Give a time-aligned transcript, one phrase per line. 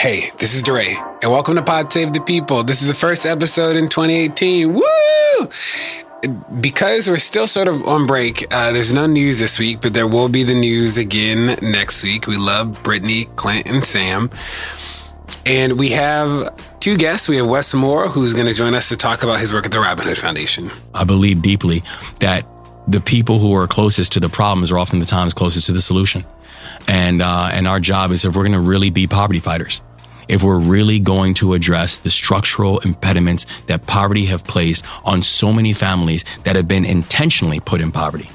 [0.00, 2.64] Hey, this is DeRay, and welcome to Pod Save the People.
[2.64, 4.72] This is the first episode in 2018.
[4.72, 4.82] Woo!
[6.58, 10.06] Because we're still sort of on break, uh, there's no news this week, but there
[10.06, 12.26] will be the news again next week.
[12.26, 14.30] We love Brittany, Clint, and Sam.
[15.44, 17.28] And we have two guests.
[17.28, 19.72] We have Wes Moore, who's going to join us to talk about his work at
[19.72, 20.70] the Robin Hood Foundation.
[20.94, 21.82] I believe deeply
[22.20, 22.46] that
[22.88, 25.82] the people who are closest to the problems are often the times closest to the
[25.82, 26.24] solution.
[26.88, 29.82] And, uh, and our job is if we're going to really be poverty fighters,
[30.30, 35.52] if we're really going to address the structural impediments that poverty have placed on so
[35.52, 38.30] many families that have been intentionally put in poverty,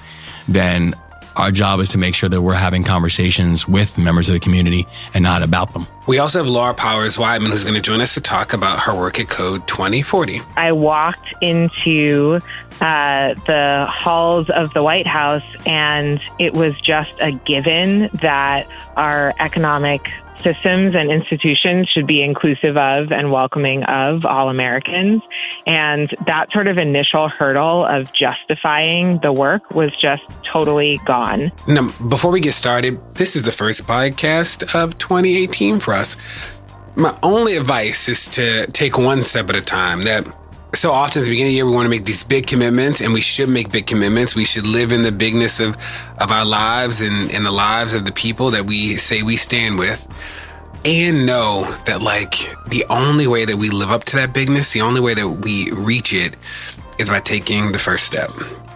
[0.47, 0.93] then
[1.37, 4.85] our job is to make sure that we're having conversations with members of the community
[5.13, 5.87] and not about them.
[6.07, 8.95] We also have Laura Powers Weidman, who's going to join us to talk about her
[8.95, 10.39] work at Code 2040.
[10.55, 12.39] I walked into
[12.79, 19.33] uh, the halls of the White House, and it was just a given that our
[19.39, 20.11] economic
[20.45, 25.23] systems and institutions should be inclusive of and welcoming of all Americans.
[25.65, 31.51] And that sort of initial hurdle of justifying the work was just totally gone.
[31.67, 36.17] Now, before we get started, this is the first podcast of 2018 for us.
[36.95, 40.03] My only advice is to take one step at a time.
[40.03, 40.25] That
[40.73, 43.01] so often at the beginning of the year, we want to make these big commitments,
[43.01, 44.35] and we should make big commitments.
[44.35, 45.75] We should live in the bigness of,
[46.19, 49.79] of our lives and, and the lives of the people that we say we stand
[49.79, 50.07] with.
[50.83, 52.35] And know that, like,
[52.67, 55.71] the only way that we live up to that bigness, the only way that we
[55.71, 56.35] reach it
[56.99, 58.29] is by taking the first step.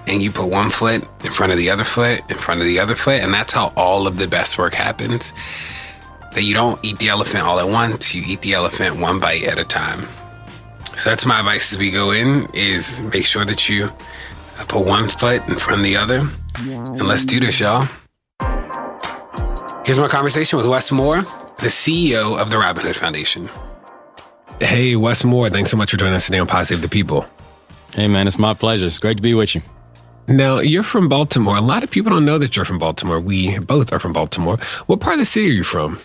[0.07, 2.79] And you put one foot in front of the other foot, in front of the
[2.79, 5.33] other foot, and that's how all of the best work happens.
[6.33, 9.43] That you don't eat the elephant all at once, you eat the elephant one bite
[9.45, 10.07] at a time.
[10.97, 14.85] So that's my advice as we go in is make sure that you uh, put
[14.85, 16.27] one foot in front of the other.
[16.59, 17.87] And let's do this, y'all.
[19.85, 23.49] Here's my conversation with Wes Moore, the CEO of the Robin Hood Foundation.
[24.59, 27.25] Hey, Wes Moore, thanks so much for joining us today on Pod Save the People.
[27.95, 28.85] Hey, man, it's my pleasure.
[28.85, 29.61] It's great to be with you.
[30.27, 31.55] Now, you're from Baltimore.
[31.55, 33.19] A lot of people don't know that you're from Baltimore.
[33.19, 34.57] We both are from Baltimore.
[34.85, 35.99] What part of the city are you from?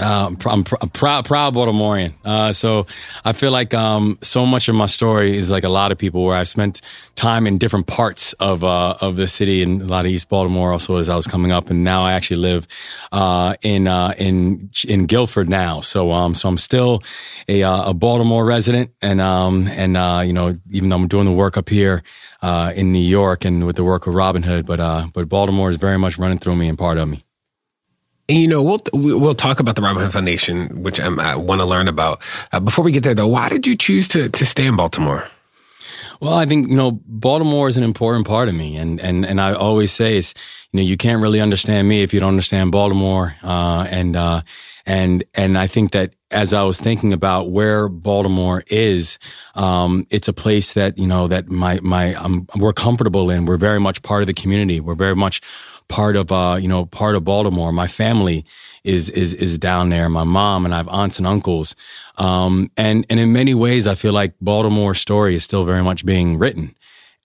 [0.00, 2.14] Uh, I'm, pr- pr- proud, proud Baltimorean.
[2.24, 2.86] Uh, so
[3.24, 6.24] I feel like um, so much of my story is like a lot of people,
[6.24, 6.80] where I've spent
[7.14, 10.72] time in different parts of uh, of the city and a lot of East Baltimore.
[10.72, 12.66] Also, as I was coming up, and now I actually live
[13.12, 15.80] uh, in uh, in in Guilford now.
[15.82, 17.02] So um, so I'm still
[17.46, 19.92] a, a Baltimore resident, and um, and
[20.26, 22.02] you know, even though I'm doing the work up here
[22.42, 25.98] in New York and with the work of Robin Hood, but but Baltimore is very
[25.98, 27.22] much running through me and part of me.
[28.32, 31.66] You know, we'll we'll talk about the Robin Hood Foundation, which I'm, i want to
[31.66, 32.22] learn about.
[32.50, 35.28] Uh, before we get there, though, why did you choose to to stay in Baltimore?
[36.18, 39.38] Well, I think you know Baltimore is an important part of me, and and and
[39.38, 40.32] I always say is
[40.72, 44.42] you know you can't really understand me if you don't understand Baltimore, uh, and uh,
[44.86, 49.18] and and I think that as I was thinking about where Baltimore is,
[49.54, 53.44] um, it's a place that you know that my my um, we're comfortable in.
[53.44, 54.80] We're very much part of the community.
[54.80, 55.42] We're very much
[55.88, 57.72] part of uh, you know part of Baltimore.
[57.72, 58.44] My family
[58.84, 60.08] is is is down there.
[60.08, 61.74] My mom and I have aunts and uncles,
[62.16, 66.04] um, and and in many ways, I feel like Baltimore's story is still very much
[66.04, 66.74] being written,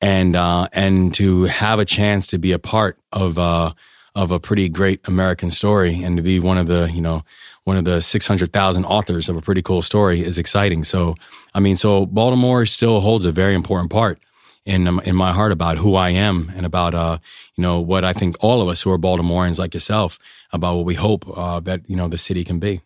[0.01, 3.73] and uh, and to have a chance to be a part of uh,
[4.15, 7.23] of a pretty great American story, and to be one of the you know
[7.63, 10.83] one of the six hundred thousand authors of a pretty cool story is exciting.
[10.83, 11.15] So
[11.53, 14.19] I mean, so Baltimore still holds a very important part
[14.67, 17.17] in in my heart about who I am and about uh,
[17.55, 20.19] you know what I think all of us who are Baltimoreans like yourself
[20.51, 22.81] about what we hope uh, that you know the city can be.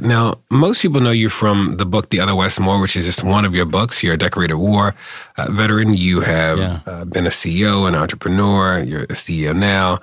[0.00, 3.22] Now, most people know you from the book The Other Wes Moore, which is just
[3.22, 4.02] one of your books.
[4.02, 4.94] You're a decorated war
[5.36, 5.94] uh, veteran.
[5.94, 6.80] You have yeah.
[6.86, 8.78] uh, been a CEO, an entrepreneur.
[8.78, 10.00] You're a CEO now.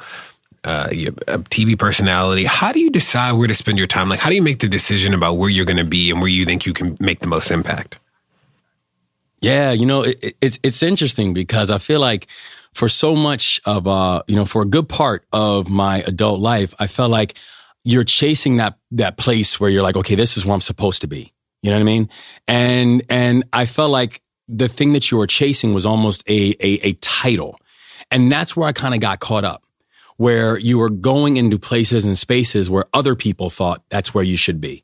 [0.64, 2.46] Uh, you're a TV personality.
[2.46, 4.08] How do you decide where to spend your time?
[4.10, 6.30] Like, how do you make the decision about where you're going to be and where
[6.30, 8.00] you think you can make the most impact?
[9.40, 12.28] Yeah, you know, it, it's it's interesting because I feel like
[12.74, 16.74] for so much of uh, you know, for a good part of my adult life,
[16.80, 17.36] I felt like
[17.84, 21.08] you're chasing that that place where you're like, okay, this is where I'm supposed to
[21.08, 21.34] be.
[21.62, 22.10] You know what I mean?
[22.48, 26.88] And and I felt like the thing that you were chasing was almost a a,
[26.90, 27.60] a title,
[28.12, 29.64] and that's where I kind of got caught up.
[30.18, 34.38] where you were going into places and spaces where other people thought that's where you
[34.38, 34.84] should be.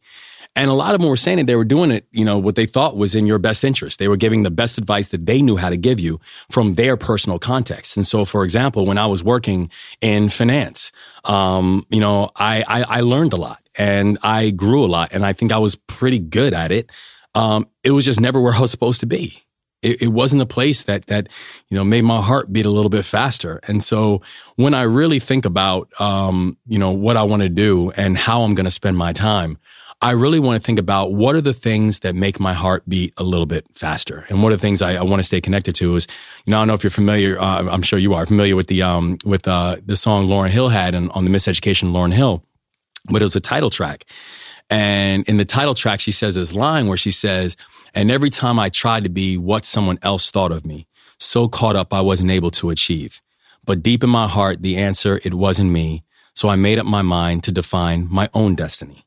[0.56, 2.56] And a lot of them were saying that they were doing it, you know, what
[2.56, 3.98] they thought was in your best interest.
[3.98, 6.20] They were giving the best advice that they knew how to give you
[6.50, 7.98] from their personal context.
[7.98, 10.92] And so, for example, when I was working in finance,
[11.26, 15.26] um, you know, I, I, I learned a lot and I grew a lot and
[15.26, 16.92] I think I was pretty good at it.
[17.34, 19.44] Um, it was just never where I was supposed to be.
[19.82, 21.28] It, it, wasn't a place that that
[21.68, 23.60] you know made my heart beat a little bit faster.
[23.68, 24.22] And so
[24.56, 28.44] when I really think about um, you know what I want to do and how
[28.44, 29.58] I'm going to spend my time,
[30.02, 33.14] I really want to think about what are the things that make my heart beat
[33.18, 34.26] a little bit faster.
[34.30, 36.08] And one of the things I, I want to stay connected to is,
[36.46, 38.68] you know, I don't know if you're familiar, uh, I'm sure you are familiar with
[38.68, 42.44] the, um, with, uh, the song Lauryn Hill had on, on the Miseducation Lauryn Hill,
[43.10, 44.06] but it was a title track.
[44.70, 47.56] And in the title track, she says this line where she says,
[47.94, 50.88] and every time I tried to be what someone else thought of me,
[51.20, 53.22] so caught up I wasn't able to achieve.
[53.66, 56.04] But deep in my heart, the answer, it wasn't me.
[56.36, 59.06] So I made up my mind to define my own destiny.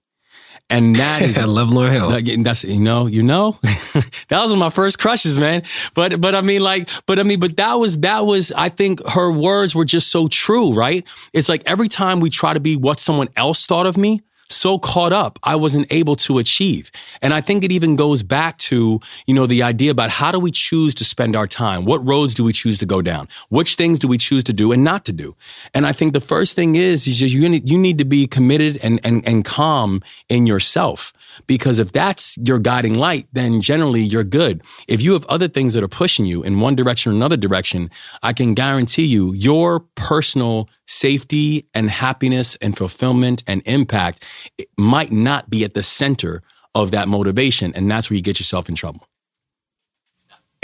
[0.69, 2.43] And that is I love Lauryn Hill.
[2.43, 5.63] That's you know, you know, that was one of my first crushes, man.
[5.95, 9.07] But but I mean, like, but I mean, but that was that was I think
[9.07, 11.07] her words were just so true, right?
[11.33, 14.79] It's like every time we try to be what someone else thought of me, so
[14.79, 16.91] caught up I wasn't able to achieve.
[17.23, 20.39] And I think it even goes back to, you know, the idea about how do
[20.39, 21.85] we choose to spend our time?
[21.85, 23.29] What roads do we choose to go down?
[23.49, 25.37] Which things do we choose to do and not to do?
[25.75, 29.01] And I think the first thing is, is you you need to be committed and,
[29.05, 31.13] and, and calm in yourself.
[31.47, 34.63] Because if that's your guiding light, then generally you're good.
[34.89, 37.91] If you have other things that are pushing you in one direction or another direction,
[38.23, 44.25] I can guarantee you your personal safety and happiness and fulfillment and impact
[44.79, 46.43] might not be at the center
[46.75, 47.73] of that motivation.
[47.75, 49.09] And that's where you get yourself in trouble.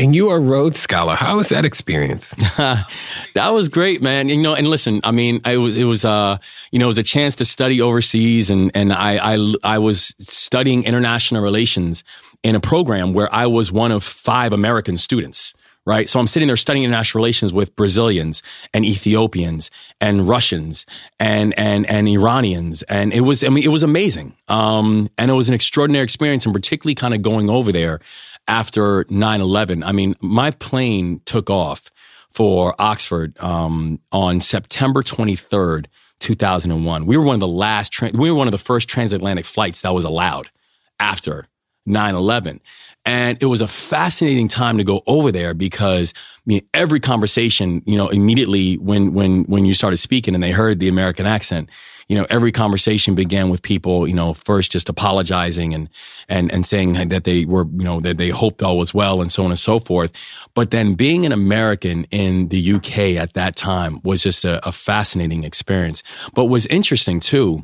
[0.03, 1.15] And you are a Rhodes Scholar.
[1.15, 2.31] How was that experience?
[2.57, 4.29] that was great, man.
[4.29, 6.39] You know, and listen, I mean, it was, it was, uh,
[6.73, 10.13] you know, it was a chance to study overseas and, and I, I, I was
[10.19, 12.03] studying international relations
[12.43, 15.55] in a program where I was one of five American students
[15.85, 16.09] right?
[16.09, 19.69] So I'm sitting there studying international relations with Brazilians and Ethiopians
[20.01, 20.87] and Russians
[21.19, 25.35] and and and Iranians, and it was I mean it was amazing, um, and it
[25.35, 28.01] was an extraordinary experience, and particularly kind of going over there
[28.49, 29.85] after 9/11.
[29.85, 31.91] I mean, my plane took off
[32.31, 35.87] for Oxford um, on September 23rd.
[36.23, 37.05] 2001.
[37.05, 39.83] We were one of the last, tra- we were one of the first transatlantic flights
[39.83, 40.51] that was allowed
[40.99, 41.47] after
[41.85, 42.61] 9 11.
[43.05, 47.83] And it was a fascinating time to go over there because I mean, every conversation,
[47.85, 51.69] you know, immediately when, when, when you started speaking and they heard the American accent,
[52.13, 55.89] you know, every conversation began with people, you know, first just apologizing and,
[56.29, 59.33] and, and saying that they were, you know, that they hoped all was well and
[59.33, 60.13] so on and so forth.
[60.53, 64.73] But then being an American in the UK at that time was just a, a
[64.73, 66.03] fascinating experience.
[66.35, 67.63] But was interesting too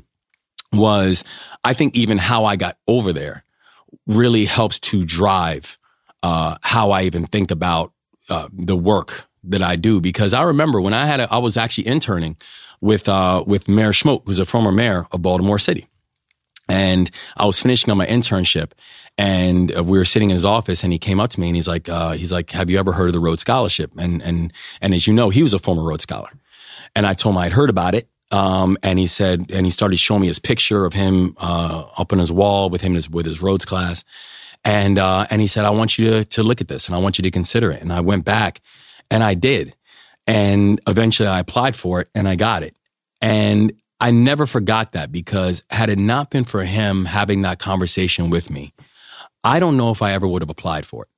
[0.72, 1.24] was
[1.62, 3.44] I think even how I got over there
[4.06, 5.76] really helps to drive
[6.22, 7.92] uh, how I even think about
[8.30, 10.00] uh, the work that I do.
[10.00, 12.38] Because I remember when I had a, I was actually interning
[12.80, 15.86] with uh, with Mayor Schmoke, who's a former mayor of Baltimore City,
[16.68, 18.72] and I was finishing on my internship,
[19.16, 21.56] and uh, we were sitting in his office, and he came up to me and
[21.56, 24.52] he's like, uh, he's like, "Have you ever heard of the Rhodes Scholarship?" And and
[24.80, 26.30] and as you know, he was a former Rhodes Scholar,
[26.94, 29.98] and I told him I'd heard about it, um, and he said, and he started
[29.98, 33.24] showing me his picture of him uh, up on his wall with him his, with
[33.24, 34.04] his Rhodes class,
[34.64, 36.98] and uh, and he said, I want you to to look at this, and I
[36.98, 37.80] want you to consider it.
[37.80, 38.60] And I went back,
[39.10, 39.74] and I did,
[40.28, 42.76] and eventually I applied for it, and I got it,
[43.20, 48.30] and I never forgot that because had it not been for him having that conversation
[48.30, 48.72] with me,
[49.42, 51.08] I don't know if I ever would have applied for it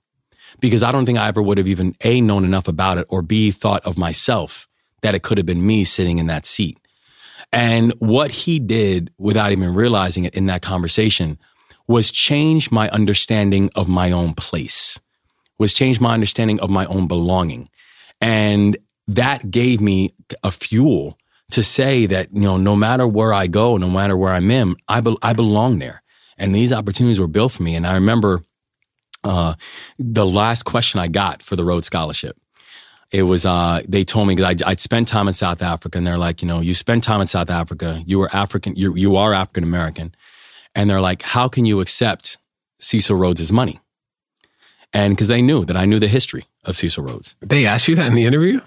[0.61, 3.21] because I don't think I ever would have even a known enough about it or
[3.21, 4.67] b thought of myself
[5.03, 6.79] that it could have been me sitting in that seat.
[7.53, 11.39] And what he did without even realizing it in that conversation
[11.87, 15.01] was change my understanding of my own place,
[15.59, 17.69] was change my understanding of my own belonging.
[18.21, 18.77] And
[19.15, 21.19] that gave me a fuel
[21.51, 24.77] to say that, you know, no matter where I go, no matter where I'm in,
[24.89, 26.03] I, be- I belong there.
[26.39, 27.75] And these opportunities were built for me.
[27.75, 28.43] And I remember
[29.25, 29.55] uh,
[29.99, 32.37] the last question I got for the Rhodes Scholarship
[33.11, 36.19] it was uh, they told me because I'd spent time in South Africa, and they're
[36.19, 39.35] like, you know, you spent time in South Africa, you were African, you you are
[39.35, 40.15] African American,
[40.75, 42.39] and they're like, how can you accept
[42.79, 43.81] Cecil Rhodes' money?
[44.93, 47.37] And because they knew that I knew the history of Cecil Rhodes.
[47.41, 48.61] They asked you that in the interview.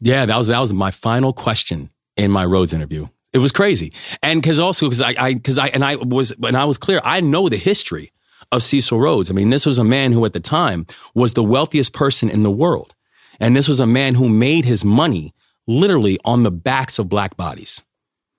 [0.00, 3.08] Yeah, that was that was my final question in my Rhodes interview.
[3.32, 6.56] It was crazy, and because also because I because I, I and I was and
[6.56, 8.12] I was clear, I know the history
[8.52, 9.30] of Cecil Rhodes.
[9.30, 12.42] I mean, this was a man who at the time was the wealthiest person in
[12.42, 12.94] the world.
[13.40, 15.34] And this was a man who made his money
[15.66, 17.82] literally on the backs of black bodies.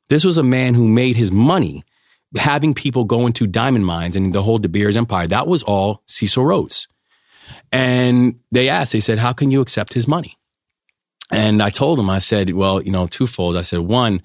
[0.10, 1.84] This was a man who made his money
[2.36, 5.28] having people go into diamond mines and the whole De Beers empire.
[5.28, 6.88] That was all Cecil Rhodes.
[7.72, 10.37] And they asked, they said, how can you accept his money?
[11.32, 13.58] And I told him, I said, well, you know, twofold.
[13.58, 14.22] I said, one,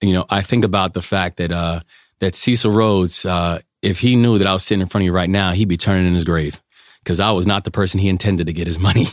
[0.00, 1.80] you know, I think about the fact that, uh,
[2.18, 5.12] that Cecil Rhodes, uh, if he knew that I was sitting in front of you
[5.12, 6.60] right now, he'd be turning in his grave
[7.02, 9.06] because I was not the person he intended to get his money.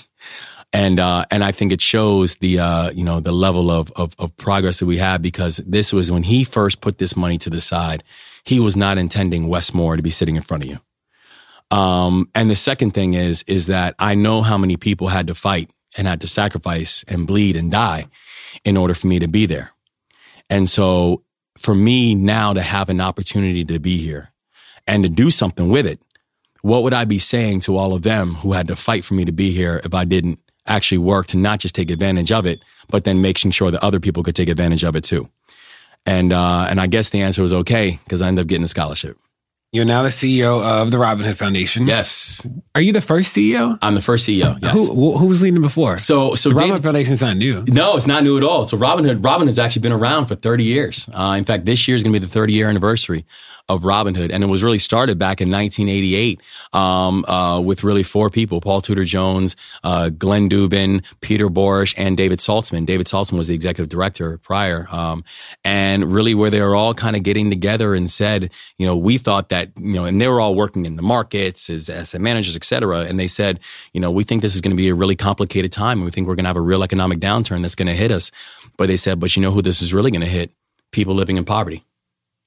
[0.71, 4.15] and uh, and I think it shows the uh, you know the level of, of,
[4.19, 7.49] of progress that we have because this was when he first put this money to
[7.49, 8.03] the side.
[8.43, 10.79] He was not intending Wes Moore to be sitting in front of you.
[11.75, 15.35] Um, and the second thing is is that I know how many people had to
[15.35, 18.07] fight and had to sacrifice and bleed and die
[18.63, 19.71] in order for me to be there.
[20.49, 21.23] And so
[21.57, 24.31] for me now to have an opportunity to be here
[24.87, 25.99] and to do something with it,
[26.61, 29.25] what would I be saying to all of them who had to fight for me
[29.25, 32.61] to be here if I didn't actually work to not just take advantage of it,
[32.89, 35.29] but then making sure that other people could take advantage of it too?
[36.05, 38.69] And, uh, and I guess the answer was okay because I ended up getting a
[38.69, 39.17] scholarship.
[39.71, 41.85] You're now the CEO of the Robin Hood Foundation.
[41.85, 42.45] Yes.
[42.73, 43.77] Are you the first CEO?
[43.83, 44.57] I'm the first CEO.
[44.63, 44.73] Yes.
[44.73, 45.99] Who, who was leading before?
[45.99, 47.63] So, so the Robin Hood Foundation is not new.
[47.67, 48.65] No, it's not new at all.
[48.65, 51.07] So Robin Hood, Robin has actually been around for 30 years.
[51.13, 53.25] Uh, in fact, this year is going to be the 30 year anniversary
[53.69, 56.41] of Robin Hood, and it was really started back in 1988
[56.73, 62.17] um, uh, with really four people: Paul Tudor Jones, uh, Glenn Dubin, Peter Borish, and
[62.17, 62.85] David Saltzman.
[62.87, 65.23] David Saltzman was the executive director prior, um,
[65.63, 69.19] and really where they were all kind of getting together and said, you know, we
[69.19, 72.55] thought that you know, and they were all working in the markets as asset managers,
[72.55, 73.59] et cetera, and they said,
[73.93, 76.11] you know, we think this is going to be a really complicated time, and we
[76.11, 78.31] think we're going to have a real economic downturn that's going to hit us.
[78.77, 80.51] But they said, but you know who this is really going to hit?
[80.91, 81.85] People living in poverty,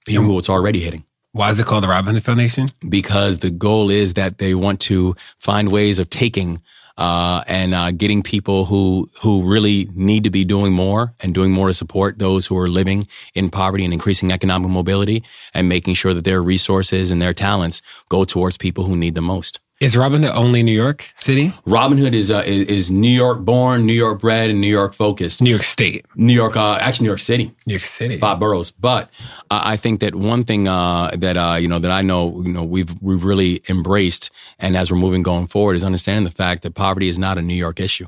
[0.06, 1.04] people who it's already hitting.
[1.32, 2.66] Why is it called the Robin Hood Foundation?
[2.86, 6.60] Because the goal is that they want to find ways of taking
[6.98, 11.52] uh, and uh, getting people who who really need to be doing more and doing
[11.52, 15.94] more to support those who are living in poverty and increasing economic mobility and making
[15.94, 19.61] sure that their resources and their talents go towards people who need the most.
[19.82, 21.52] Is Robin Hood only New York City?
[21.66, 24.94] Robin Hood is uh, is, is New York born, New York bred, and New York
[24.94, 25.42] focused.
[25.42, 28.70] New York State, New York, uh, actually New York City, New York City, five boroughs.
[28.70, 29.10] But
[29.50, 32.52] uh, I think that one thing uh, that uh, you know that I know you
[32.52, 36.62] know we've we've really embraced, and as we're moving going forward, is understanding the fact
[36.62, 38.06] that poverty is not a New York issue.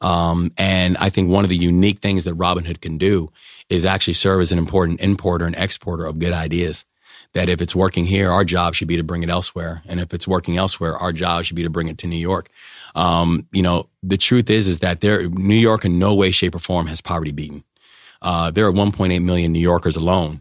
[0.00, 3.30] Um, and I think one of the unique things that Robin Hood can do
[3.68, 6.84] is actually serve as an important importer and exporter of good ideas
[7.36, 9.82] that if it's working here, our job should be to bring it elsewhere.
[9.86, 12.48] And if it's working elsewhere, our job should be to bring it to New York.
[12.94, 16.54] Um, you know, the truth is, is that there, New York in no way, shape
[16.54, 17.62] or form has poverty beaten.
[18.22, 20.40] Uh, there are 1.8 million New Yorkers alone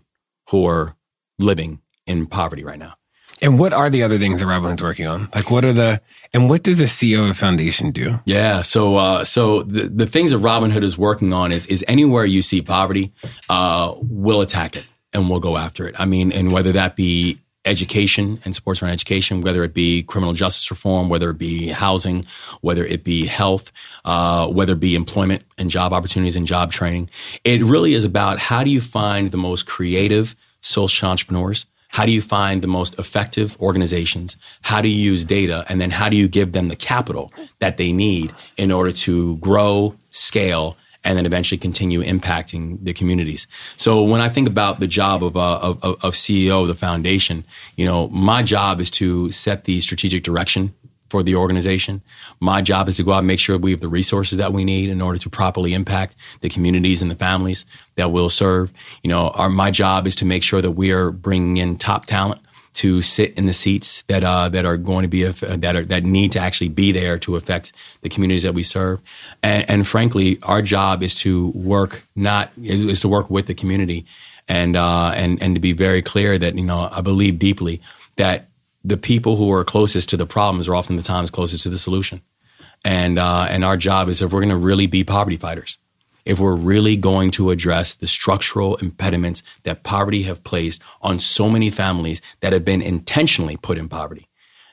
[0.51, 0.95] who are
[1.37, 2.93] living in poverty right now.
[3.41, 5.27] And what are the other things that Robin Hood's working on?
[5.35, 5.99] Like, what are the
[6.33, 8.21] and what does the CEO of a foundation do?
[8.23, 11.83] Yeah, so uh, so the the things that Robin Hood is working on is is
[11.89, 13.11] anywhere you see poverty,
[13.49, 15.95] uh, we'll attack it and we'll go after it.
[15.97, 20.33] I mean, and whether that be education and supports around education, whether it be criminal
[20.33, 22.23] justice reform, whether it be housing,
[22.61, 23.71] whether it be health,
[24.05, 27.09] uh, whether it be employment and job opportunities and job training.
[27.43, 31.65] It really is about how do you find the most creative social entrepreneurs?
[31.89, 34.37] How do you find the most effective organizations?
[34.61, 35.63] How do you use data?
[35.69, 39.37] And then how do you give them the capital that they need in order to
[39.37, 43.47] grow, scale, and then eventually continue impacting the communities.
[43.77, 47.45] So when I think about the job of, uh, of, of CEO of the foundation,
[47.77, 50.73] you know, my job is to set the strategic direction
[51.09, 52.01] for the organization.
[52.39, 54.65] My job is to go out and make sure we have the resources that we
[54.65, 58.73] need in order to properly impact the communities and the families that we'll serve.
[59.03, 62.05] You know, our, my job is to make sure that we are bringing in top
[62.05, 62.41] talent
[62.75, 66.03] to sit in the seats that uh, that are going to be that are that
[66.03, 69.01] need to actually be there to affect the communities that we serve.
[69.41, 74.05] And, and frankly, our job is to work not is to work with the community,
[74.47, 77.81] and uh, and and to be very clear that you know I believe deeply
[78.17, 78.49] that
[78.83, 81.77] the people who are closest to the problems are often the times closest to the
[81.77, 82.21] solution.
[82.83, 85.79] And uh, and our job is if we're going to really be poverty fighters,
[86.25, 91.49] if we're really going to address the structural impediments that poverty have placed on so
[91.49, 94.27] many families that have been intentionally put in poverty,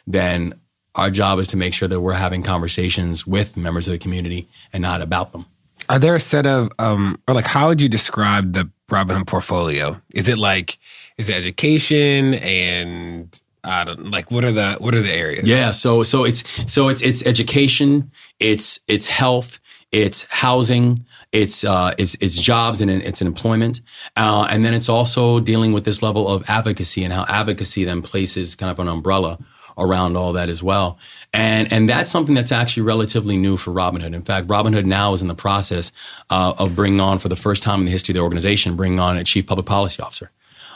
[0.07, 0.55] then
[0.95, 4.49] our job is to make sure that we're having conversations with members of the community
[4.73, 5.47] and not about them.
[5.89, 9.27] Are there a set of, um, or like, how would you describe the Robin Hood
[9.27, 10.01] portfolio?
[10.15, 10.79] Is it like,
[11.19, 15.47] is it education and I don't like what are the what are the areas?
[15.47, 16.43] Yeah, so so it's
[16.73, 19.61] so it's it's education, it's it's health,
[19.93, 23.81] it's housing, it's uh, it's it's jobs and it's an employment,
[24.17, 28.03] uh, and then it's also dealing with this level of advocacy and how advocacy then
[28.03, 29.39] places kind of an umbrella
[29.79, 30.99] around all that as well.
[31.33, 34.15] And and that's something that's actually relatively new for Robin Hood.
[34.15, 35.91] In fact, Robin Hood now is in the process
[36.29, 39.01] uh, of bringing on for the first time in the history of the organization, bringing
[39.01, 40.31] on a chief public policy officer.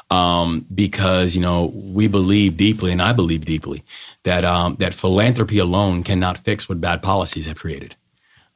[0.08, 3.82] Um, because you know we believe deeply, and I believe deeply
[4.22, 7.96] that um, that philanthropy alone cannot fix what bad policies have created.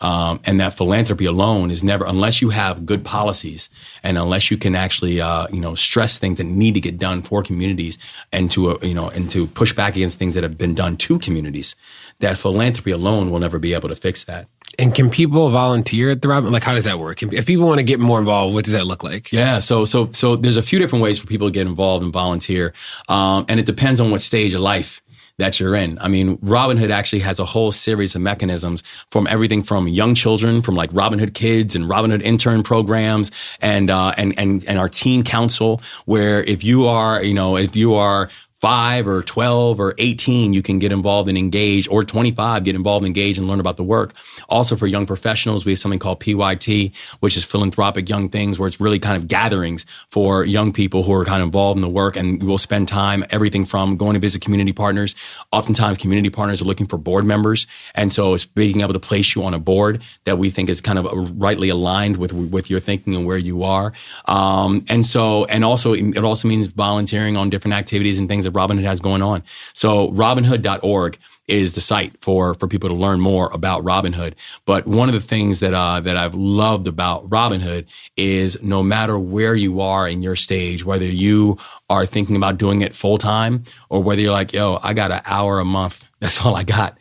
[0.00, 3.68] Um, and that philanthropy alone is never, unless you have good policies
[4.02, 7.20] and unless you can actually, uh, you know, stress things that need to get done
[7.20, 7.98] for communities
[8.32, 10.96] and to, uh, you know, and to push back against things that have been done
[10.96, 11.76] to communities,
[12.20, 14.48] that philanthropy alone will never be able to fix that.
[14.78, 16.52] And can people volunteer at the Robin?
[16.52, 17.22] Like, how does that work?
[17.22, 19.30] If people want to get more involved, what does that look like?
[19.32, 22.12] Yeah, so so so there's a few different ways for people to get involved and
[22.12, 22.72] volunteer,
[23.08, 25.02] um, and it depends on what stage of life
[25.40, 25.98] that you're in.
[25.98, 30.14] I mean, Robin Hood actually has a whole series of mechanisms from everything from young
[30.14, 33.30] children, from like Robin Hood Kids and Robin Hood intern programs,
[33.60, 37.76] and uh, and and and our teen council, where if you are, you know, if
[37.76, 42.62] you are five or 12 or 18, you can get involved and engage, or 25,
[42.64, 44.12] get involved, engage, and learn about the work.
[44.50, 48.68] Also, for young professionals, we have something called PYT, which is philanthropic young things, where
[48.68, 51.88] it's really kind of gatherings for young people who are kind of involved in the
[51.88, 52.16] work.
[52.16, 55.14] And we'll spend time, everything from going to visit community partners.
[55.52, 57.66] Oftentimes, community partners are looking for board members.
[57.94, 60.82] And so it's being able to place you on a board that we think is
[60.82, 63.94] kind of rightly aligned with, with your thinking and where you are.
[64.26, 68.58] Um, and so, and also, it also means volunteering on different activities and things that
[68.58, 69.42] Robin Hood has going on.
[69.74, 71.18] So robinhood.org
[71.50, 74.36] is the site for for people to learn more about Robin Hood.
[74.64, 78.82] But one of the things that uh, that I've loved about Robin Hood is no
[78.82, 83.18] matter where you are in your stage, whether you are thinking about doing it full
[83.18, 86.62] time or whether you're like, yo, I got an hour a month, that's all I
[86.62, 86.98] got.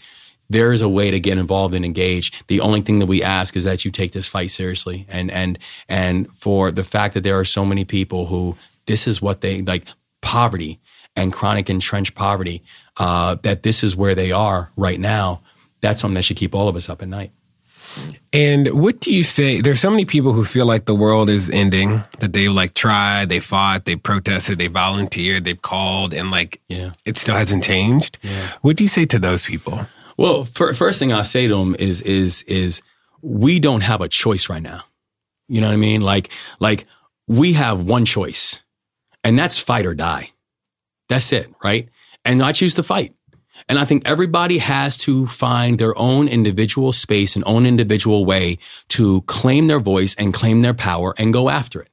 [0.52, 2.44] There is a way to get involved and engage.
[2.48, 5.60] The only thing that we ask is that you take this fight seriously, and and
[5.88, 9.62] and for the fact that there are so many people who this is what they
[9.62, 9.86] like
[10.22, 10.80] poverty
[11.22, 12.64] and chronic entrenched poverty,
[12.98, 15.42] uh, that this is where they are right now,
[15.82, 17.32] that's something that should keep all of us up at night.
[18.32, 19.62] And what do you say?
[19.62, 23.30] There's so many people who feel like the world is ending, that they've like tried,
[23.30, 26.92] they fought, they protested, they volunteered, they've called, and like yeah.
[27.06, 28.20] it still hasn't changed.
[28.22, 28.48] Yeah.
[28.62, 29.88] What do you say to those people?
[30.18, 32.82] Well, for, first thing I say to them is is is
[33.22, 34.84] we don't have a choice right now.
[35.48, 36.02] You know what I mean?
[36.02, 36.30] Like
[36.60, 36.86] like
[37.28, 38.62] we have one choice,
[39.24, 40.32] and that's fight or die.
[41.10, 41.90] That's it, right?
[42.24, 43.14] And I choose to fight.
[43.68, 48.60] And I think everybody has to find their own individual space and own individual way
[48.90, 51.90] to claim their voice and claim their power and go after it.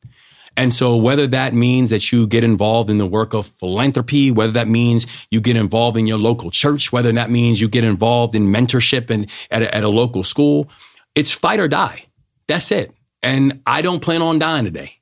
[0.56, 4.52] And so whether that means that you get involved in the work of philanthropy, whether
[4.52, 8.34] that means you get involved in your local church, whether that means you get involved
[8.34, 10.70] in mentorship and at a, at a local school,
[11.14, 12.04] it's fight or die.
[12.46, 12.92] That's it.
[13.22, 14.95] And I don't plan on dying today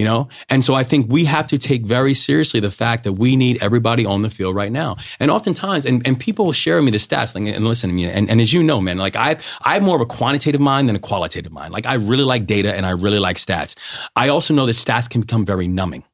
[0.00, 0.28] you know?
[0.48, 3.62] And so I think we have to take very seriously the fact that we need
[3.62, 4.96] everybody on the field right now.
[5.20, 8.06] And oftentimes, and, and people share with me the stats, like, and listen to me,
[8.06, 10.88] and, and as you know, man, like I, I have more of a quantitative mind
[10.88, 11.74] than a qualitative mind.
[11.74, 13.76] Like I really like data and I really like stats.
[14.16, 16.04] I also know that stats can become very numbing.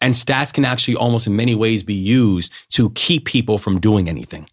[0.00, 4.08] And stats can actually almost in many ways be used to keep people from doing
[4.08, 4.48] anything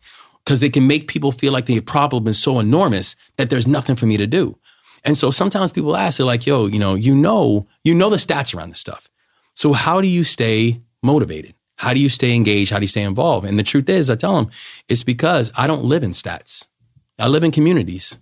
[0.46, 3.96] because they can make people feel like the problem is so enormous that there's nothing
[3.96, 4.58] for me to do.
[5.04, 8.18] And so sometimes people ask, they're like, yo, you know, you know, you know the
[8.18, 9.10] stats around this stuff.
[9.54, 11.56] So how do you stay motivated?
[11.78, 12.72] How do you stay engaged?
[12.72, 13.48] How do you stay involved?
[13.48, 14.52] And the truth is, I tell them,
[14.88, 16.68] it's because I don't live in stats.
[17.18, 18.20] I live in communities.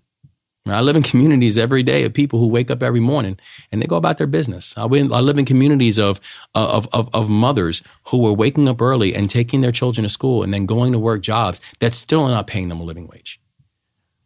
[0.66, 3.40] I live in communities every day of people who wake up every morning
[3.72, 4.74] and they go about their business.
[4.78, 6.20] I, live in communities of,
[6.54, 10.44] of, of, of mothers who are waking up early and taking their children to school
[10.44, 13.40] and then going to work jobs that still are not paying them a living wage.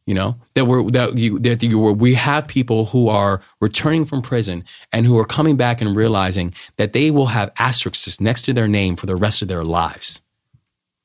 [0.06, 4.04] You know that we're that you that you were, we have people who are returning
[4.04, 8.44] from prison and who are coming back and realizing that they will have asterisks next
[8.44, 10.22] to their name for the rest of their lives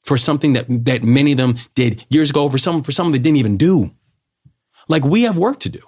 [0.08, 3.18] for something that that many of them did years ago for some for some they
[3.18, 3.92] didn't even do.
[4.88, 5.80] Like we have work to do.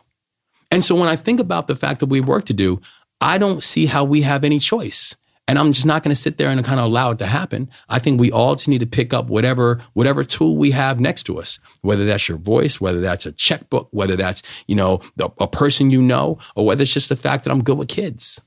[0.70, 2.80] And so when I think about the fact that we have work to do,
[3.20, 5.16] I don't see how we have any choice.
[5.50, 7.68] And I'm just not going to sit there and kind of allow it to happen.
[7.88, 11.24] I think we all just need to pick up whatever whatever tool we have next
[11.24, 15.48] to us, whether that's your voice, whether that's a checkbook, whether that's you know a,
[15.48, 18.40] person you know, or whether it's just the fact that I'm good with kids,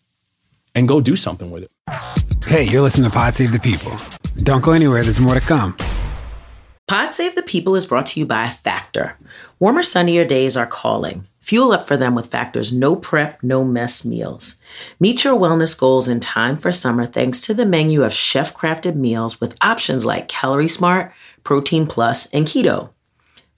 [0.75, 1.71] and go do something with it.
[2.45, 3.91] Hey, you're listening to Pod Save the People.
[4.37, 5.03] Don't go anywhere.
[5.03, 5.75] There's more to come.
[6.87, 9.19] Pod Save the People is brought to you by Factor.
[9.59, 11.27] Warmer, sunnier days are calling.
[11.43, 14.59] Fuel up for them with Factor's no prep, no mess meals.
[14.97, 18.95] Meet your wellness goals in time for summer thanks to the menu of chef crafted
[18.95, 21.11] meals with options like Calorie Smart,
[21.43, 22.91] Protein Plus, and Keto.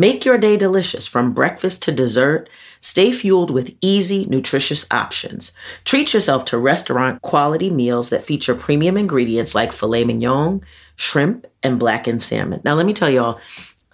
[0.00, 2.48] Make your day delicious from breakfast to dessert.
[2.80, 5.52] Stay fueled with easy, nutritious options.
[5.84, 10.62] Treat yourself to restaurant quality meals that feature premium ingredients like filet mignon,
[10.96, 12.62] shrimp, and blackened salmon.
[12.64, 13.40] Now, let me tell y'all,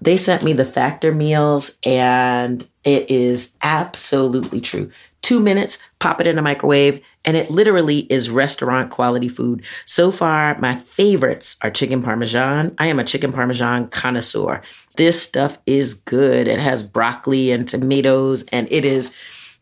[0.00, 4.92] they sent me the factor meals, and it is absolutely true.
[5.26, 9.64] Two minutes, pop it in a microwave, and it literally is restaurant quality food.
[9.84, 12.76] So far, my favorites are chicken parmesan.
[12.78, 14.62] I am a chicken parmesan connoisseur.
[14.96, 16.46] This stuff is good.
[16.46, 19.16] It has broccoli and tomatoes, and it is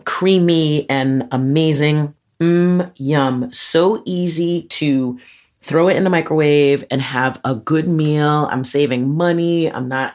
[0.04, 2.14] creamy and amazing.
[2.40, 3.50] Mmm, yum.
[3.50, 5.18] So easy to
[5.62, 8.48] throw it in the microwave and have a good meal.
[8.50, 9.72] I'm saving money.
[9.72, 10.14] I'm not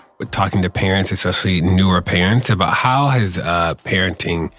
[0.25, 4.51] talking to parents, especially newer parents, about how has uh, parenting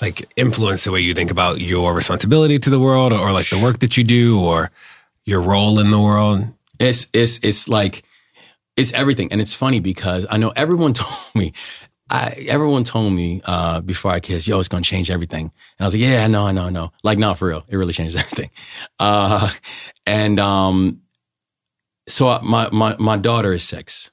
[0.00, 3.48] like influenced the way you think about your responsibility to the world, or, or like
[3.50, 4.70] the work that you do, or
[5.24, 6.44] your role in the world.
[6.78, 8.02] It's it's it's like
[8.76, 11.52] it's everything, and it's funny because I know everyone told me.
[12.12, 15.42] I, everyone told me uh, before I kissed, yo, it's gonna change everything.
[15.42, 16.90] And I was like, yeah, I I know, I know.
[17.04, 17.64] Like, not for real.
[17.68, 18.50] It really changes everything.
[18.98, 19.48] Uh,
[20.06, 21.02] and um,
[22.08, 24.10] so my, my my daughter is six,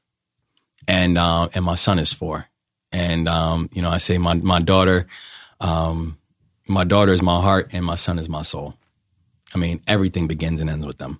[0.87, 2.47] and uh, and my son is four.
[2.91, 5.07] And um, you know, I say my my daughter,
[5.59, 6.17] um,
[6.67, 8.75] my daughter is my heart, and my son is my soul.
[9.53, 11.19] I mean, everything begins and ends with them.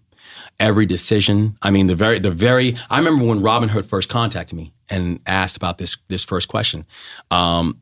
[0.59, 1.57] Every decision.
[1.61, 2.75] I mean, the very the very.
[2.89, 6.85] I remember when Robin Hood first contacted me and asked about this this first question.
[7.31, 7.81] Um,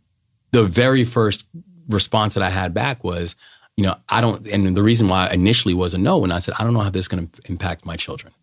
[0.51, 1.45] the very first
[1.89, 3.35] response that I had back was,
[3.77, 4.45] you know, I don't.
[4.47, 6.89] And the reason why initially was a no, and I said, I don't know how
[6.89, 8.33] this is going to impact my children.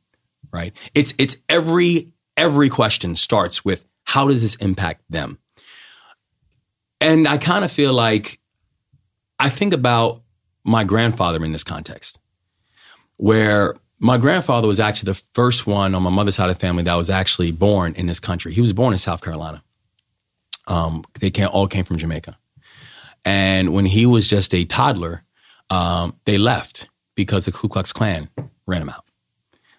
[0.53, 0.75] Right?
[0.95, 5.39] It's it's every every question starts with how does this impact them?
[7.01, 8.41] And I kind of feel like
[9.39, 10.23] I think about
[10.65, 12.19] my grandfather in this context,
[13.17, 16.83] where my grandfather was actually the first one on my mother's side of the family
[16.83, 18.53] that was actually born in this country.
[18.53, 19.63] He was born in South Carolina.
[20.67, 22.37] Um, they all came from Jamaica.
[23.25, 25.23] And when he was just a toddler,
[25.71, 28.29] um, they left because the Ku Klux Klan
[28.67, 29.05] ran him out.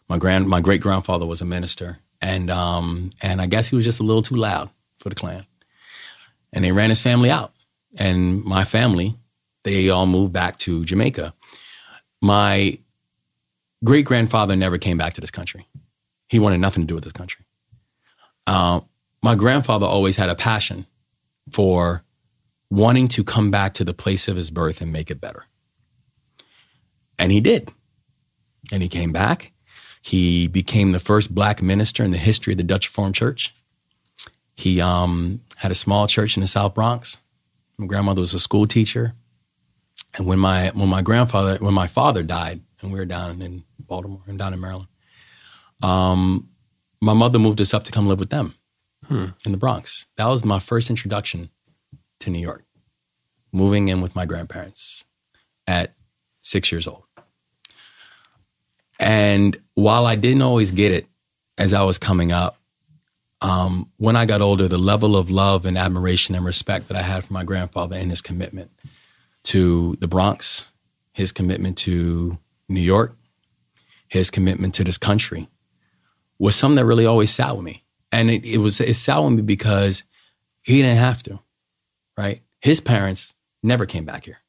[0.08, 3.86] My grand, my great grandfather was a minister, and um, and I guess he was
[3.86, 5.46] just a little too loud for the Klan,
[6.54, 7.54] and they ran his family out.
[7.98, 9.16] And my family,
[9.64, 11.34] they all moved back to Jamaica.
[12.22, 12.80] My
[13.84, 15.68] great grandfather never came back to this country.
[16.30, 17.46] He wanted nothing to do with this country.
[18.48, 18.80] Uh,
[19.22, 20.88] my grandfather always had a passion
[21.52, 22.04] for
[22.72, 25.46] wanting to come back to the place of his birth and make it better.
[27.20, 27.72] And he did.
[28.72, 29.53] And he came back.
[30.04, 33.56] He became the first black minister in the history of the Dutch Reformed Church.
[34.54, 37.20] He um, had a small church in the South Bronx.
[37.78, 39.14] My grandmother was a school teacher.
[40.16, 43.64] And when my when my grandfather when my father died, and we were down in
[43.80, 44.90] Baltimore and down in Maryland,
[45.82, 46.50] um,
[47.02, 48.56] my mother moved us up to come live with them
[49.08, 49.28] hmm.
[49.46, 50.08] in the Bronx.
[50.18, 51.50] That was my first introduction
[52.20, 52.66] to New York,
[53.54, 55.06] moving in with my grandparents
[55.66, 55.96] at
[56.42, 57.04] six years old.
[59.04, 61.08] And while I didn't always get it
[61.58, 62.58] as I was coming up,
[63.42, 67.02] um, when I got older, the level of love and admiration and respect that I
[67.02, 68.72] had for my grandfather and his commitment
[69.44, 70.72] to the Bronx,
[71.12, 72.38] his commitment to
[72.70, 73.18] New York,
[74.08, 75.50] his commitment to this country
[76.40, 77.84] was something that really always sat with me.
[78.14, 80.06] And it, it was it sat with me because
[80.62, 81.40] he didn't have to,
[82.18, 82.42] right?
[82.62, 84.40] His parents never came back here.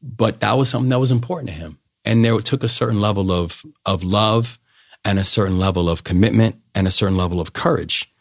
[0.00, 1.78] But that was something that was important to him.
[2.04, 4.58] And there took a certain level of of love
[5.04, 8.12] and a certain level of commitment and a certain level of courage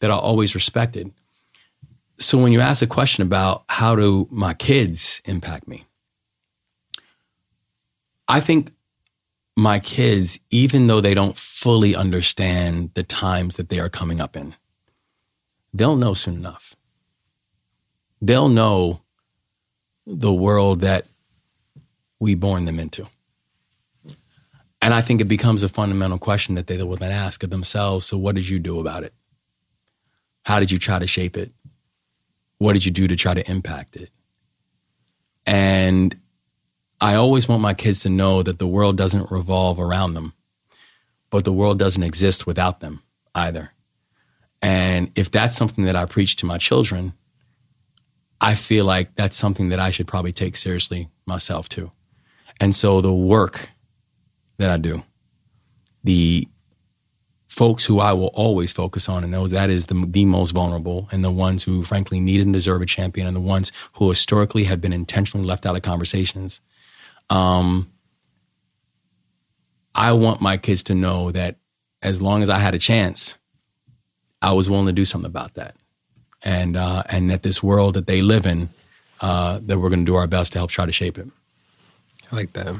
[0.00, 1.12] that I always respected.
[2.18, 5.86] So when you ask a question about how do my kids impact me,
[8.28, 8.72] I think
[9.56, 14.36] my kids, even though they don't fully understand the times that they are coming up
[14.36, 14.54] in,
[15.72, 16.74] they'll know soon enough.
[18.20, 19.02] They'll know
[20.06, 21.06] the world that
[22.18, 23.06] we born them into.
[24.86, 28.06] And I think it becomes a fundamental question that they will then ask of themselves.
[28.06, 29.12] So, what did you do about it?
[30.44, 31.50] How did you try to shape it?
[32.58, 34.10] What did you do to try to impact it?
[35.44, 36.16] And
[37.00, 40.34] I always want my kids to know that the world doesn't revolve around them,
[41.30, 43.02] but the world doesn't exist without them
[43.34, 43.72] either.
[44.62, 47.12] And if that's something that I preach to my children,
[48.40, 51.90] I feel like that's something that I should probably take seriously myself too.
[52.60, 53.70] And so the work
[54.58, 55.02] that I do.
[56.04, 56.46] The
[57.48, 61.08] folks who I will always focus on, and those that is the, the most vulnerable,
[61.10, 64.64] and the ones who frankly need and deserve a champion, and the ones who historically
[64.64, 66.60] have been intentionally left out of conversations.
[67.30, 67.90] Um,
[69.94, 71.56] I want my kids to know that
[72.02, 73.38] as long as I had a chance,
[74.42, 75.76] I was willing to do something about that,
[76.44, 78.68] and uh, and that this world that they live in,
[79.22, 81.28] uh, that we're going to do our best to help try to shape it.
[82.30, 82.74] I like that.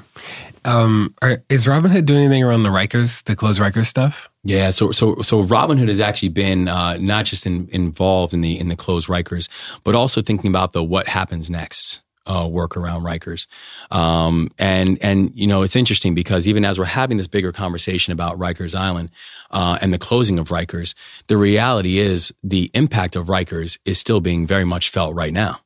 [0.64, 4.28] Um, are, is Robin Hood doing anything around the Rikers, the closed Rikers stuff?
[4.42, 8.40] Yeah, so so so Robin Hood has actually been uh, not just in, involved in
[8.40, 9.48] the in the closed Rikers,
[9.84, 12.02] but also thinking about the what happens next.
[12.28, 13.46] Uh, work around Rikers,
[13.92, 18.12] um, and and you know it's interesting because even as we're having this bigger conversation
[18.12, 19.10] about Rikers Island
[19.52, 20.94] uh, and the closing of Rikers,
[21.28, 25.60] the reality is the impact of Rikers is still being very much felt right now.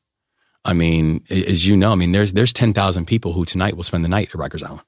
[0.63, 3.83] I mean, as you know, I mean, there's there's ten thousand people who tonight will
[3.83, 4.81] spend the night at Rikers Island.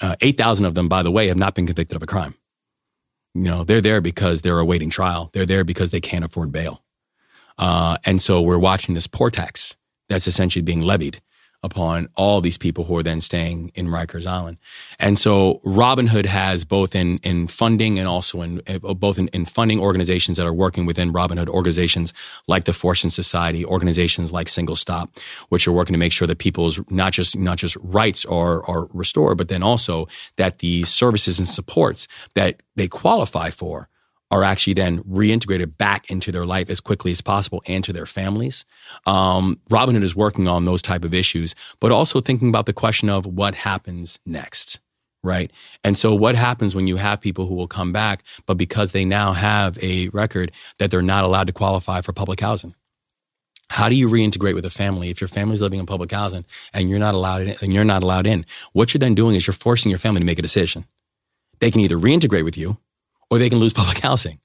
[0.00, 2.34] Uh, Eight thousand of them, by the way, have not been convicted of a crime.
[3.34, 5.30] You know, they're there because they're awaiting trial.
[5.32, 6.84] They're there because they can't afford bail.
[7.58, 9.76] Uh, and so we're watching this poor tax
[10.08, 11.20] that's essentially being levied
[11.64, 14.58] upon all these people who are then staying in Rikers Island.
[15.00, 19.28] And so Robin Hood has both in, in funding and also in uh, both in,
[19.28, 22.12] in funding organizations that are working within Robin Hood organizations
[22.46, 26.38] like the Fortune Society, organizations like Single Stop, which are working to make sure that
[26.38, 31.38] people's not just not just rights are are restored, but then also that the services
[31.38, 33.88] and supports that they qualify for
[34.30, 38.06] are actually then reintegrated back into their life as quickly as possible and to their
[38.06, 38.64] families.
[39.06, 42.72] Um, Robin Hood is working on those type of issues, but also thinking about the
[42.72, 44.80] question of what happens next.
[45.22, 45.50] Right.
[45.82, 49.06] And so what happens when you have people who will come back, but because they
[49.06, 52.74] now have a record that they're not allowed to qualify for public housing?
[53.70, 56.90] How do you reintegrate with a family if your family's living in public housing and
[56.90, 58.44] you're not allowed in, and you're not allowed in?
[58.72, 60.84] What you're then doing is you're forcing your family to make a decision.
[61.60, 62.76] They can either reintegrate with you
[63.34, 64.38] or they can lose public housing.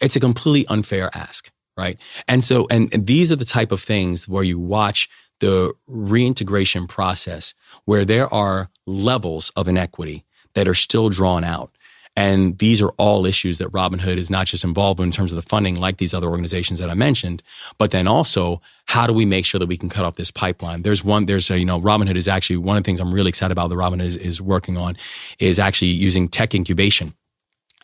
[0.00, 2.00] It's a completely unfair ask, right?
[2.26, 5.08] And so, and, and these are the type of things where you watch
[5.40, 11.76] the reintegration process where there are levels of inequity that are still drawn out.
[12.14, 15.32] And these are all issues that Robin Hood is not just involved in in terms
[15.32, 17.42] of the funding, like these other organizations that I mentioned,
[17.78, 20.82] but then also how do we make sure that we can cut off this pipeline?
[20.82, 23.14] There's one, there's a, you know, Robin Hood is actually one of the things I'm
[23.14, 24.96] really excited about that Robin Hood is, is working on
[25.38, 27.14] is actually using tech incubation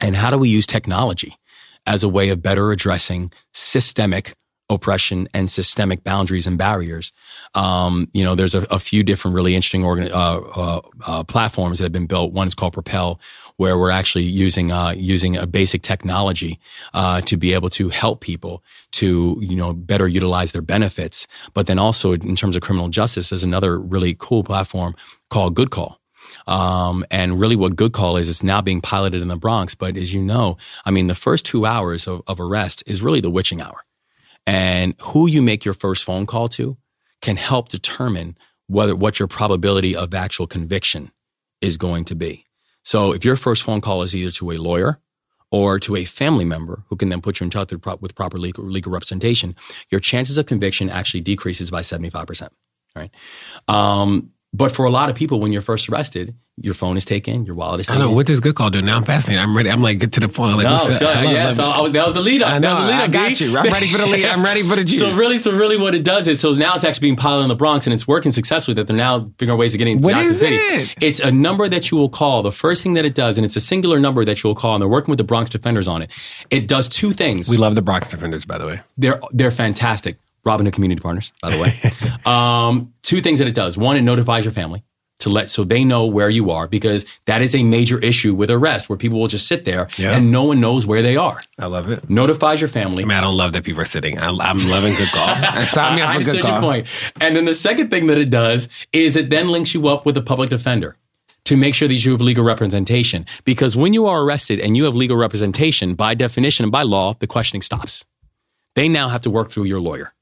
[0.01, 1.37] and how do we use technology
[1.87, 4.35] as a way of better addressing systemic
[4.71, 7.13] oppression and systemic boundaries and barriers.
[7.55, 11.79] Um, you know, there's a, a, few different really interesting organ, uh, uh, uh, platforms
[11.79, 12.33] that have been built.
[12.33, 13.19] One is called Propel,
[13.57, 16.61] where we're actually using uh, using a basic technology
[16.93, 21.27] uh, to be able to help people to you know better utilize their benefits.
[21.55, 24.95] But then also in terms of criminal justice, there's another really cool platform
[25.31, 25.98] called Good Call.
[26.49, 29.75] Um, and really what good call is, it's now being piloted in the Bronx.
[29.75, 33.21] But as you know, I mean, the first two hours of, of arrest is really
[33.21, 33.85] the witching hour.
[34.47, 36.79] And who you make your first phone call to
[37.21, 41.11] can help determine whether what your probability of actual conviction
[41.61, 42.47] is going to be.
[42.83, 45.01] So if your first phone call is either to a lawyer
[45.51, 48.65] or to a family member who can then put you in touch with proper legal,
[48.65, 49.55] legal representation,
[49.91, 52.49] your chances of conviction actually decreases by 75%.
[52.97, 53.11] Right.
[53.69, 57.45] Um, but for a lot of people, when you're first arrested, your phone is taken,
[57.45, 58.03] your wallet is taken.
[58.03, 58.83] I know what does good call do.
[58.83, 59.43] Now I'm fascinated.
[59.43, 59.71] I'm ready.
[59.71, 60.57] I'm like get to the point.
[60.57, 61.25] Like, no, what's that?
[61.25, 61.53] yeah.
[61.53, 62.51] So I, that was the lead up.
[62.53, 62.75] I know.
[62.75, 63.03] That was the lead up.
[63.03, 63.59] I got you.
[63.59, 64.25] I'm ready for the lead.
[64.25, 64.99] I'm ready for the juice.
[65.01, 67.49] So really, so really, what it does is, so now it's actually being piloted in
[67.49, 68.75] the Bronx, and it's working successfully.
[68.75, 70.57] That they're now figuring out ways of getting to Johnson City.
[70.57, 70.95] It?
[71.01, 72.43] It's a number that you will call.
[72.43, 74.75] The first thing that it does, and it's a singular number that you will call,
[74.75, 76.11] and they're working with the Bronx Defenders on it.
[76.51, 77.49] It does two things.
[77.49, 78.81] We love the Bronx Defenders, by the way.
[78.97, 80.17] They're they're fantastic.
[80.45, 81.81] Robin Hood Community Partners, by the way.
[82.27, 83.77] um, two things that it does.
[83.77, 84.85] One, it notifies your family
[85.21, 88.51] to let so they know where you are because that is a major issue with
[88.51, 90.17] arrest where people will just sit there yeah.
[90.17, 91.41] and no one knows where they are.
[91.59, 92.09] I love it.
[92.09, 93.03] Notifies your family.
[93.03, 94.19] I mean, I don't love that people are sitting.
[94.19, 95.35] I, am loving good call.
[95.65, 96.87] Sign me up I understood your point.
[97.21, 100.17] And then the second thing that it does is it then links you up with
[100.17, 100.97] a public defender
[101.47, 103.27] to make sure that you have legal representation.
[103.45, 107.15] Because when you are arrested and you have legal representation, by definition and by law,
[107.15, 108.05] the questioning stops.
[108.75, 110.13] They now have to work through your lawyer.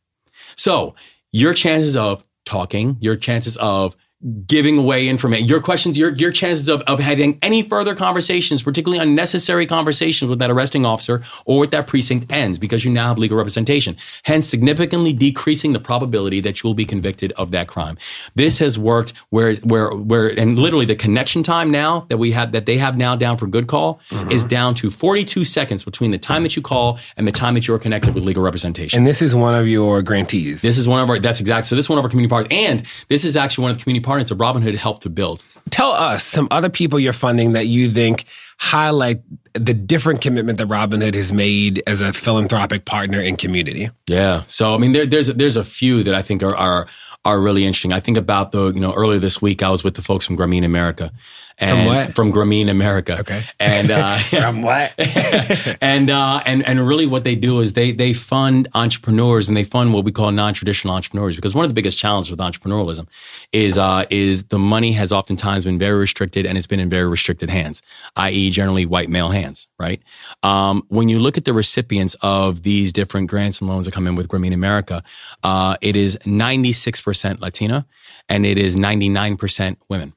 [0.57, 0.95] So
[1.33, 3.97] your chances of talking, your chances of
[4.47, 5.47] giving away information.
[5.47, 10.39] Your questions, your, your chances of, of having any further conversations, particularly unnecessary conversations with
[10.39, 13.97] that arresting officer or with that precinct ends because you now have legal representation.
[14.25, 17.99] Hence, significantly decreasing the probability that you will be convicted of that crime.
[18.35, 22.53] This has worked where, where, where, and literally the connection time now that we have,
[22.53, 24.31] that they have now down for good call mm-hmm.
[24.31, 27.69] is down to 42 seconds between the time that you call and the time that
[27.69, 28.97] you're connected with legal representation.
[28.97, 30.63] And this is one of your grantees.
[30.63, 31.67] This is one of our, that's exact.
[31.67, 32.49] So this is one of our community partners.
[32.51, 35.45] And this is actually one of the community partners of Robin Hood helped to build.
[35.71, 38.25] Tell us some other people you're funding that you think
[38.59, 39.21] highlight
[39.55, 43.91] the different commitment that Robin Hood has made as a philanthropic partner in community.
[44.09, 44.45] Yeah.
[44.47, 46.87] So I mean, there, there's there's a few that I think are, are
[47.25, 47.93] are really interesting.
[47.93, 50.37] I think about the you know earlier this week I was with the folks from
[50.37, 51.13] Grameen America,
[51.59, 52.15] and from what?
[52.15, 53.19] From Grameen America.
[53.21, 53.43] Okay.
[53.59, 54.93] And uh, from what?
[55.81, 59.65] and uh, and and really, what they do is they they fund entrepreneurs and they
[59.65, 63.09] fund what we call non traditional entrepreneurs because one of the biggest challenges with entrepreneurialism
[63.53, 67.09] is uh, is the money has oftentimes been very restricted and it's been in very
[67.09, 67.81] restricted hands,
[68.17, 69.67] i.e., generally white male hands.
[69.79, 70.03] Right.
[70.43, 74.07] Um, when you look at the recipients of these different grants and loans that come
[74.07, 75.03] in with Grameen America,
[75.43, 77.87] uh, it is ninety six percent Latina
[78.29, 80.13] and it is ninety nine percent women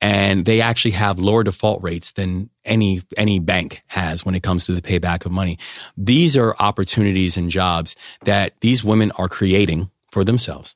[0.00, 4.66] and they actually have lower default rates than any any bank has when it comes
[4.66, 5.58] to the payback of money.
[5.96, 10.74] These are opportunities and jobs that these women are creating for themselves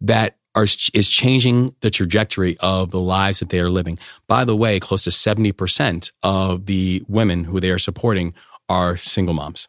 [0.00, 3.98] that are is changing the trajectory of the lives that they are living.
[4.26, 8.34] By the way, close to 70% of the women who they are supporting
[8.68, 9.68] are single moms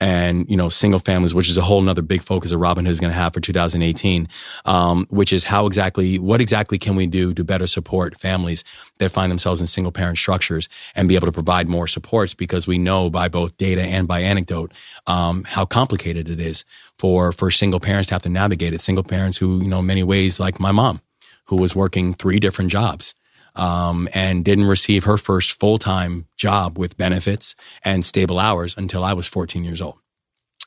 [0.00, 2.92] and you know single families, which is a whole nother big focus that Robin Hood
[2.92, 4.28] is going to have for 2018,
[4.64, 8.64] um, which is how exactly what exactly can we do to better support families
[8.98, 12.66] that find themselves in single parent structures and be able to provide more supports because
[12.66, 14.72] we know by both data and by anecdote
[15.06, 16.64] um, how complicated it is
[16.98, 18.80] for for single parents to have to navigate it.
[18.80, 21.00] Single parents who you know in many ways like my mom,
[21.46, 23.14] who was working three different jobs
[23.54, 29.04] um, and didn't receive her first full time job with benefits and stable hours until
[29.04, 29.98] I was 14 years old.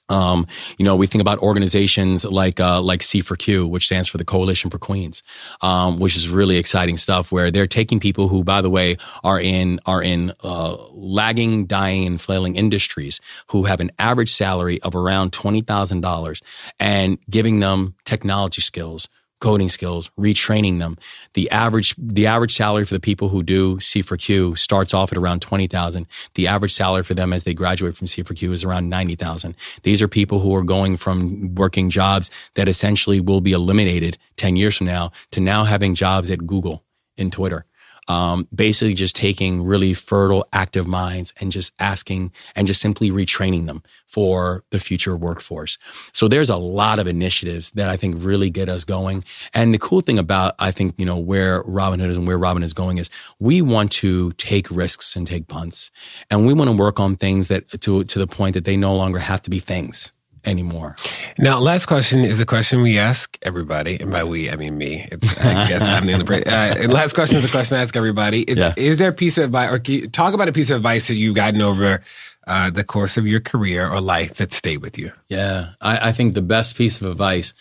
[0.10, 0.47] Um,
[0.78, 4.69] you know, we think about organizations like uh, like C4Q, which stands for the Coalition
[4.69, 5.21] for Queens,
[5.62, 7.32] um, which is really exciting stuff.
[7.32, 12.06] Where they're taking people who, by the way, are in are in uh, lagging, dying,
[12.06, 13.19] and flailing industries,
[13.52, 16.41] who have an average salary of around twenty thousand dollars,
[16.80, 20.97] and giving them technology skills, coding skills, retraining them.
[21.34, 25.41] The average, the average salary for the people who do C4Q starts off at around
[25.41, 26.08] 20,000.
[26.34, 29.56] The average salary for them as they graduate from C4Q is around 90,000.
[29.84, 34.56] These are people who are going from working jobs that essentially will be eliminated 10
[34.56, 36.84] years from now to now having jobs at Google
[37.17, 37.65] and Twitter
[38.08, 43.65] um, basically just taking really fertile, active minds and just asking and just simply retraining
[43.65, 45.78] them for the future workforce.
[46.13, 49.24] So there's a lot of initiatives that I think really get us going.
[49.53, 52.38] And the cool thing about, I think, you know, where Robin Hood is and where
[52.38, 55.91] Robin is going is we want to take risks and take punts.
[56.30, 58.95] And we want to work on things that to, to the point that they no
[58.95, 60.12] longer have to be things
[60.46, 60.96] anymore.
[61.38, 65.08] Now, last question is a question we ask everybody, and by we I mean me.
[65.12, 66.46] It's, I guess I'm the only.
[66.46, 68.42] Uh, last question is a question I ask everybody.
[68.42, 68.74] It's, yeah.
[68.78, 71.36] Is there a piece of advice, or talk about a piece of advice that you've
[71.36, 72.02] gotten over
[72.48, 75.12] uh, the course of your career or life that stayed with you?
[75.28, 77.54] Yeah, I, I, think the best piece of advice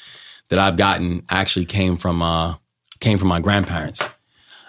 [0.49, 2.55] that I've gotten actually came from uh,
[3.01, 4.09] came from my grandparents,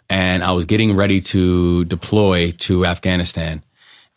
[0.10, 3.64] and I was getting ready to deploy to Afghanistan,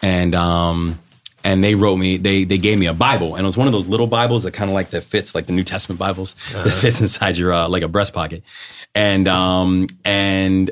[0.01, 0.99] and um,
[1.45, 3.72] and they wrote me they they gave me a bible and it was one of
[3.72, 6.64] those little bibles that kind of like that fits like the new testament bibles uh-huh.
[6.64, 8.43] that fits inside your uh, like a breast pocket
[8.95, 10.70] and um and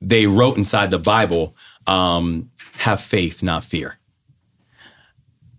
[0.00, 1.54] they wrote inside the bible
[1.86, 3.96] um have faith not fear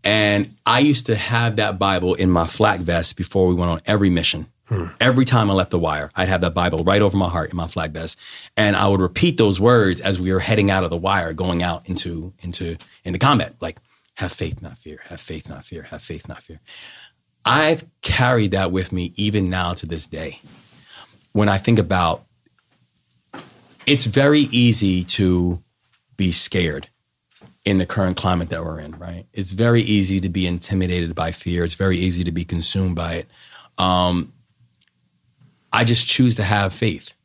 [0.03, 3.81] and i used to have that bible in my flak vest before we went on
[3.85, 4.85] every mission hmm.
[5.01, 7.57] Every time I left the wire, I'd have that Bible right over my heart in
[7.57, 8.17] my flak vest,
[8.55, 11.61] and I would repeat those words as we were heading out of the wire, going
[11.61, 13.53] out into into into combat.
[13.59, 13.79] Like,
[14.21, 15.01] have faith, not fear.
[15.05, 15.81] Have faith, not fear.
[15.81, 16.59] Have faith, not fear.
[17.43, 20.39] I've carried that with me even now to this day.
[21.31, 22.23] When I think about
[23.87, 25.63] it's very easy to
[26.17, 26.87] be scared
[27.65, 29.25] in the current climate that we're in, right?
[29.33, 31.63] It's very easy to be intimidated by fear.
[31.63, 33.27] It's very easy to be consumed by it.
[33.79, 34.33] Um,
[35.73, 37.15] I just choose to have faith.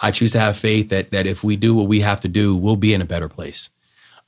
[0.00, 2.56] I choose to have faith that that if we do what we have to do,
[2.56, 3.70] we'll be in a better place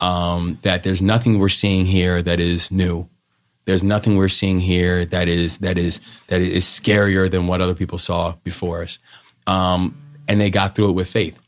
[0.01, 3.09] um, that there's nothing we're seeing here that is new.
[3.67, 7.75] There's nothing we're seeing here that is that is that is scarier than what other
[7.75, 8.99] people saw before us.
[9.47, 11.39] Um, and they got through it with faith.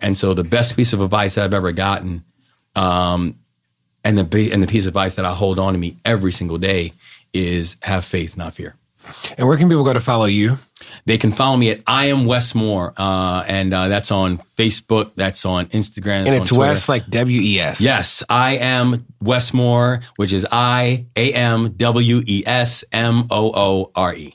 [0.00, 2.24] And so the best piece of advice I've ever gotten,
[2.74, 3.38] um,
[4.04, 6.58] and the and the piece of advice that I hold on to me every single
[6.58, 6.92] day
[7.32, 8.76] is have faith, not fear.
[9.36, 10.58] And where can people go to follow you?
[11.04, 15.12] They can follow me at I am Wes Moore, uh, and uh, that's on Facebook,
[15.16, 17.80] that's on Instagram, that's and it's Wes like W E S.
[17.80, 23.52] Yes, I am Wes Moore, which is I A M W E S M O
[23.54, 24.34] O R E.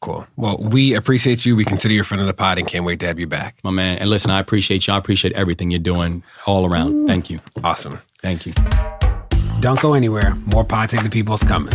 [0.00, 0.26] Cool.
[0.36, 1.54] Well, we appreciate you.
[1.54, 3.58] We consider you a friend of the pod and can't wait to have you back.
[3.62, 3.98] My man.
[3.98, 4.94] And listen, I appreciate you.
[4.94, 7.06] I appreciate everything you're doing all around.
[7.06, 7.40] Thank you.
[7.62, 8.00] Awesome.
[8.22, 8.54] Thank you.
[9.60, 10.34] Don't go anywhere.
[10.54, 11.74] More Pod Save the People's coming.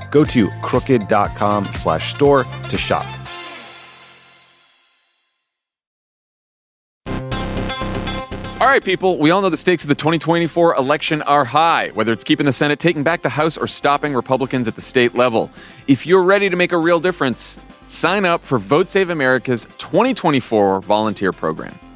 [0.11, 3.05] Go to crooked.com slash store to shop.
[8.61, 12.13] All right, people, we all know the stakes of the 2024 election are high, whether
[12.13, 15.49] it's keeping the Senate, taking back the House, or stopping Republicans at the state level.
[15.87, 17.57] If you're ready to make a real difference,
[17.87, 21.77] sign up for Vote Save America's 2024 volunteer program.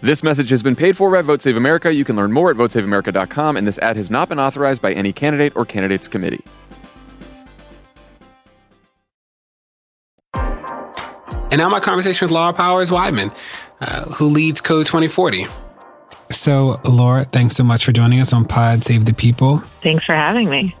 [0.00, 1.92] This message has been paid for by Vote Save America.
[1.92, 5.12] You can learn more at votesaveamerica.com, and this ad has not been authorized by any
[5.12, 6.44] candidate or candidates committee.
[11.50, 13.32] And now my conversation with Laura Powers Weidman,
[13.80, 15.46] uh, who leads Code 2040.
[16.30, 19.58] So, Laura, thanks so much for joining us on Pod Save the People.
[19.82, 20.76] Thanks for having me.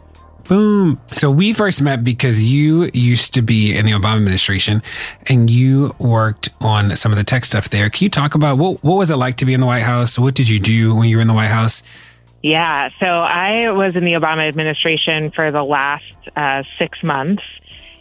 [0.48, 0.98] Boom.
[1.12, 4.82] So we first met because you used to be in the Obama administration
[5.26, 7.90] and you worked on some of the tech stuff there.
[7.90, 10.18] Can you talk about what, what was it like to be in the White House?
[10.18, 11.82] What did you do when you were in the White House?
[12.42, 17.42] Yeah, so I was in the Obama administration for the last uh, six months.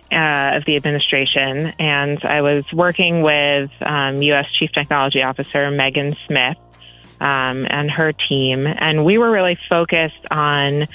[0.09, 4.49] Uh, of the administration, and I was working with um, U.S.
[4.53, 6.55] Chief Technology Officer Megan Smith,
[7.19, 8.65] um, and her team.
[8.65, 10.87] And we were really focused on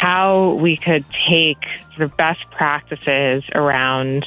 [0.00, 1.58] how we could take
[1.98, 4.24] of best practices around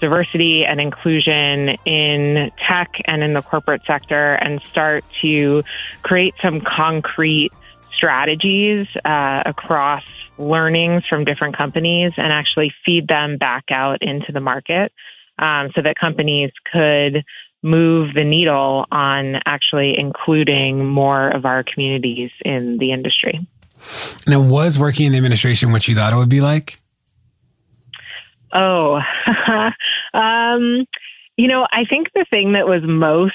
[0.00, 5.62] diversity and inclusion in tech and in the corporate sector and start to
[6.02, 7.50] create some concrete
[7.92, 10.04] strategies uh, across
[10.38, 14.90] learnings from different companies and actually feed them back out into the market
[15.38, 17.22] um, so that companies could
[17.62, 23.46] move the needle on actually including more of our communities in the industry.
[24.26, 26.78] Now, was working in the administration what you thought it would be like?
[28.52, 29.00] Oh,
[30.14, 30.86] um,
[31.36, 33.34] You know, I think the thing that was most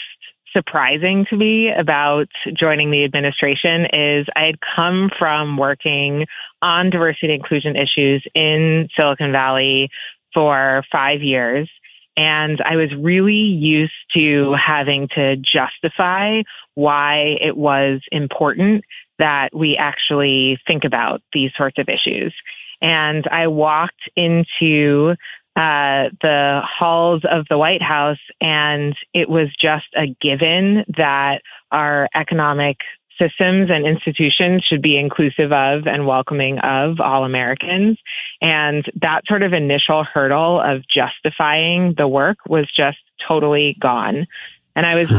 [0.54, 2.28] surprising to me about
[2.58, 6.28] joining the administration is I had come from working
[6.62, 9.90] on diversity and inclusion issues in Silicon Valley
[10.36, 11.68] for five years.
[12.16, 16.44] And I was really used to having to justify
[16.76, 18.86] why it was important
[19.20, 22.34] that we actually think about these sorts of issues.
[22.82, 25.16] And I walked into
[25.56, 31.42] uh, the halls of the White House, and it was just a given that
[31.72, 32.78] our economic
[33.18, 37.98] systems and institutions should be inclusive of and welcoming of all Americans.
[38.42, 44.28] And that sort of initial hurdle of justifying the work was just totally gone.
[44.76, 45.10] And I was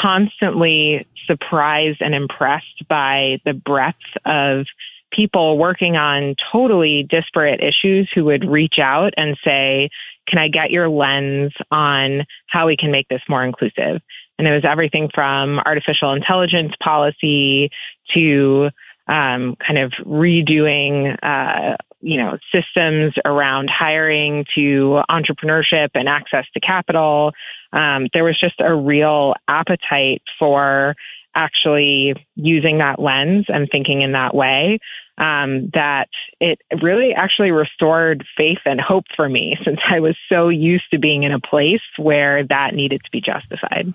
[0.00, 4.66] constantly surprised and impressed by the breadth of
[5.10, 9.90] people working on totally disparate issues who would reach out and say,
[10.26, 14.00] can I get your lens on how we can make this more inclusive?
[14.38, 17.70] And it was everything from artificial intelligence policy
[18.14, 18.70] to
[19.08, 26.60] um, kind of redoing, uh, you know, systems around hiring to entrepreneurship and access to
[26.60, 27.32] capital.
[27.72, 30.94] Um, there was just a real appetite for
[31.34, 34.78] actually using that lens and thinking in that way
[35.18, 36.08] um, that
[36.40, 40.98] it really actually restored faith and hope for me since I was so used to
[40.98, 43.94] being in a place where that needed to be justified.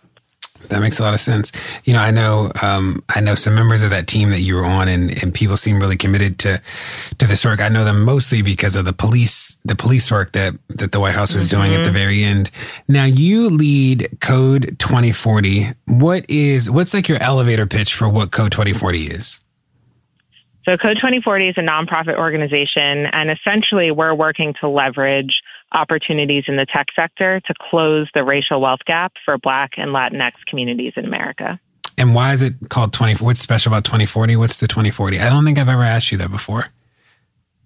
[0.69, 1.51] That makes a lot of sense.
[1.85, 4.65] You know, I know, um, I know some members of that team that you were
[4.65, 6.61] on, and, and people seem really committed to
[7.19, 7.61] to this work.
[7.61, 11.15] I know them mostly because of the police, the police work that that the White
[11.15, 11.61] House was mm-hmm.
[11.61, 11.93] doing at the mm-hmm.
[11.93, 12.51] very end.
[12.87, 15.67] Now, you lead Code 2040.
[15.85, 19.41] What is what's like your elevator pitch for what Code 2040 is?
[20.67, 25.39] So Code 2040 is a nonprofit organization, and essentially we're working to leverage
[25.71, 30.33] opportunities in the tech sector to close the racial wealth gap for Black and Latinx
[30.47, 31.59] communities in America.
[31.97, 33.23] And why is it called 20?
[33.23, 34.35] What's special about 2040?
[34.35, 35.19] What's the 2040?
[35.19, 36.67] I don't think I've ever asked you that before.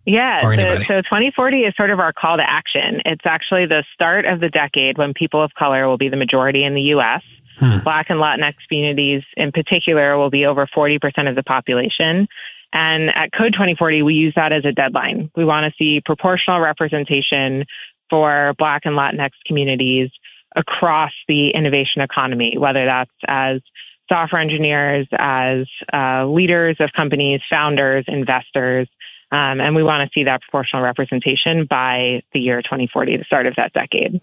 [0.06, 3.02] Yeah, so, so 2040 is sort of our call to action.
[3.06, 6.64] It's actually the start of the decade when people of color will be the majority
[6.64, 7.22] in the U.S.
[7.60, 7.80] Hmm.
[7.84, 12.28] Black and Latinx communities in particular will be over 40% of the population.
[12.74, 15.30] And at Code 2040, we use that as a deadline.
[15.36, 17.66] We want to see proportional representation
[18.12, 20.12] for Black and Latinx communities
[20.56, 23.62] across the innovation economy, whether that's as
[24.08, 28.88] software engineers, as uh, leaders of companies, founders, investors.
[29.32, 33.48] Um, and we want to see that proportional representation by the year 2040, the start
[33.48, 34.22] of that decade.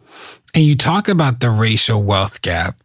[0.54, 2.76] And you talk about the racial wealth gap,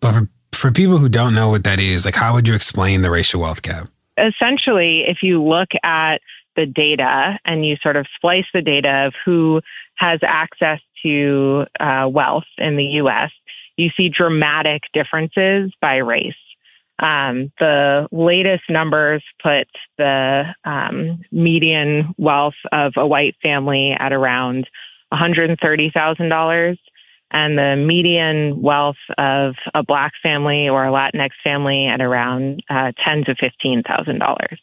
[0.00, 3.02] but for, for people who don't know what that is, like how would you explain
[3.02, 3.88] the racial wealth gap?
[4.18, 6.20] essentially, if you look at
[6.56, 9.60] the data and you sort of splice the data of who
[9.96, 13.30] has access to uh, wealth in the US,
[13.76, 16.34] you see dramatic differences by race.
[16.98, 19.66] Um, the latest numbers put
[19.98, 24.68] the um, median wealth of a white family at around
[25.12, 26.76] $130,000
[27.32, 32.92] and the median wealth of a black family or a Latinx family at around uh,
[33.04, 34.60] ten to fifteen thousand dollars.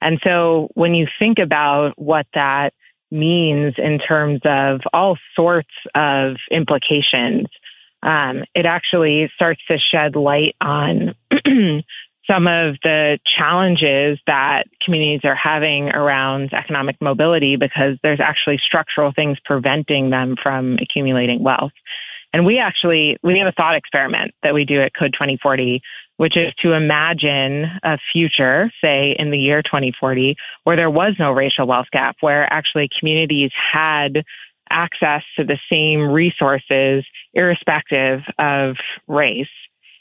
[0.00, 2.72] And so when you think about what that
[3.10, 7.46] means in terms of all sorts of implications,
[8.02, 11.14] um, it actually starts to shed light on
[12.30, 19.12] some of the challenges that communities are having around economic mobility because there's actually structural
[19.14, 21.72] things preventing them from accumulating wealth.
[22.32, 25.80] And we actually, we have a thought experiment that we do at Code 2040,
[26.18, 31.32] which is to imagine a future, say in the year 2040, where there was no
[31.32, 34.24] racial wealth gap, where actually communities had
[34.68, 39.46] access to the same resources irrespective of race.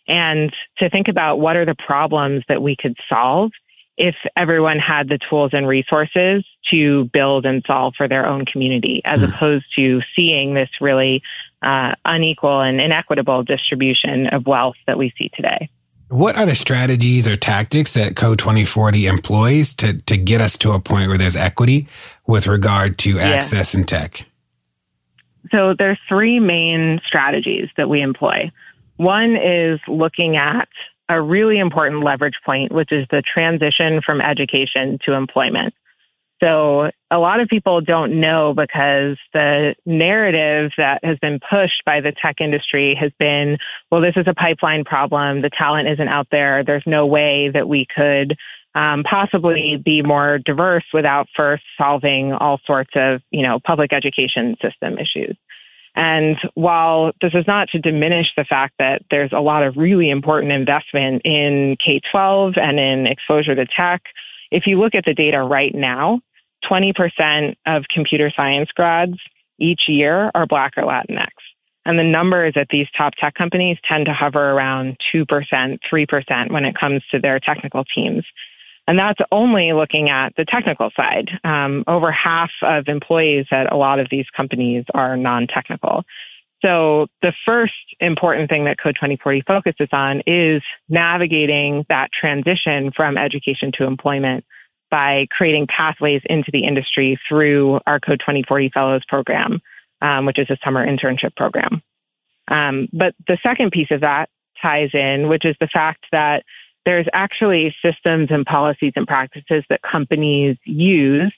[0.08, 3.52] And to think about what are the problems that we could solve
[3.96, 9.02] if everyone had the tools and resources to build and solve for their own community,
[9.06, 9.30] as mm.
[9.30, 11.22] opposed to seeing this really
[11.62, 15.70] uh, unequal and inequitable distribution of wealth that we see today.
[16.10, 20.72] What are the strategies or tactics that Code 2040 employs to, to get us to
[20.72, 21.88] a point where there's equity
[22.26, 23.82] with regard to access yeah.
[23.82, 24.26] in tech?
[25.52, 28.52] So there's three main strategies that we employ.
[28.96, 30.70] One is looking at
[31.10, 35.74] a really important leverage point, which is the transition from education to employment.
[36.40, 42.02] So a lot of people don't know because the narrative that has been pushed by
[42.02, 43.58] the tech industry has been,
[43.92, 45.42] well, this is a pipeline problem.
[45.42, 46.64] The talent isn't out there.
[46.64, 48.36] There's no way that we could
[48.76, 54.56] um, possibly be more diverse without first solving all sorts of, you know, public education
[54.62, 55.36] system issues.
[55.96, 60.12] And while this is not to diminish the fact that there's a lot of really
[60.12, 64.04] important investment in K 12 and in exposure to tech,
[64.52, 66.22] if you look at the data right now,
[66.70, 69.18] 20% of computer science grads
[69.60, 71.30] each year are Black or Latinx.
[71.86, 76.66] And the numbers at these top tech companies tend to hover around 2%, 3% when
[76.66, 78.26] it comes to their technical teams.
[78.88, 81.30] And that's only looking at the technical side.
[81.44, 86.04] Um, over half of employees at a lot of these companies are non-technical.
[86.62, 93.18] So the first important thing that Code 2040 focuses on is navigating that transition from
[93.18, 94.44] education to employment
[94.90, 99.60] by creating pathways into the industry through our Code 2040 Fellows program,
[100.02, 101.82] um, which is a summer internship program.
[102.50, 104.30] Um, but the second piece of that
[104.62, 106.44] ties in, which is the fact that
[106.86, 111.34] there's actually systems and policies and practices that companies use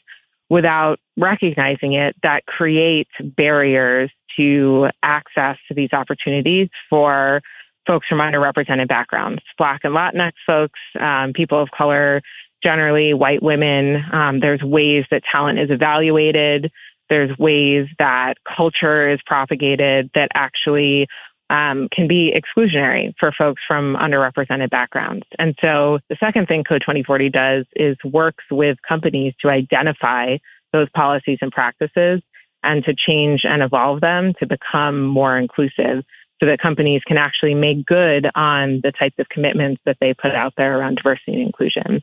[0.49, 7.41] without recognizing it that create barriers to access to these opportunities for
[7.87, 12.21] folks from underrepresented backgrounds, Black and Latinx folks, um, people of color,
[12.63, 14.03] generally white women.
[14.11, 16.71] Um, there's ways that talent is evaluated.
[17.09, 21.07] There's ways that culture is propagated that actually
[21.49, 25.25] um, can be exclusionary for folks from underrepresented backgrounds.
[25.39, 30.37] And so the second thing Code 2040 does is works with companies to identify
[30.71, 32.21] those policies and practices
[32.61, 36.03] and to change and evolve them to become more inclusive
[36.39, 40.31] so that companies can actually make good on the types of commitments that they put
[40.31, 42.01] out there around diversity and inclusion.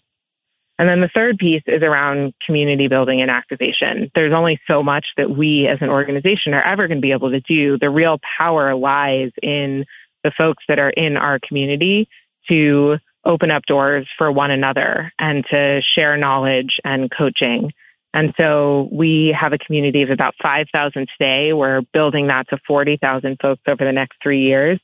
[0.79, 4.11] And then the third piece is around community building and activation.
[4.14, 7.31] There's only so much that we as an organization are ever going to be able
[7.31, 7.79] to do.
[7.79, 9.87] The real power lies in
[10.22, 12.09] the folks that are in our community
[12.49, 17.72] to open up doors for one another and to share knowledge and coaching.
[18.12, 21.53] And so we have a community of about 5,000 today.
[21.53, 24.81] We're building that to 40,000 folks over the next three years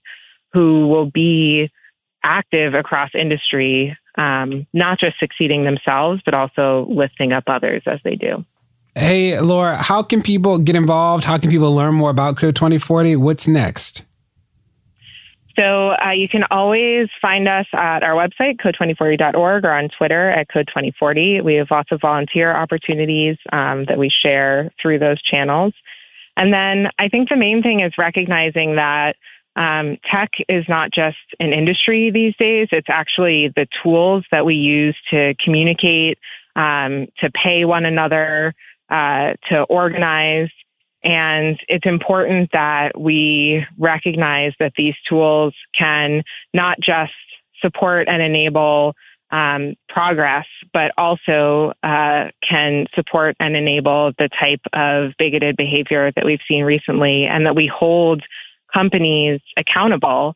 [0.53, 1.71] who will be
[2.23, 8.15] active across industry um, not just succeeding themselves, but also lifting up others as they
[8.15, 8.45] do.
[8.95, 11.25] Hey, Laura, how can people get involved?
[11.25, 13.17] How can people learn more about Code 2040?
[13.17, 14.05] What's next?
[15.57, 20.49] So uh, you can always find us at our website, code2040.org, or on Twitter at
[20.49, 21.45] code2040.
[21.45, 25.75] We have lots of volunteer opportunities um, that we share through those channels.
[26.37, 29.17] And then I think the main thing is recognizing that
[29.57, 32.69] um, tech is not just an industry these days.
[32.73, 36.19] It's actually the tools that we use to communicate,
[36.57, 38.55] um, to pay one another,
[38.91, 40.49] uh, to organize.
[41.05, 46.23] And it's important that we recognize that these tools can
[46.55, 47.13] not just
[47.61, 48.95] support and enable
[49.33, 56.25] um, progress, but also uh, can support and enable the type of bigoted behavior that
[56.25, 58.23] we've seen recently and that we hold
[58.73, 60.35] companies accountable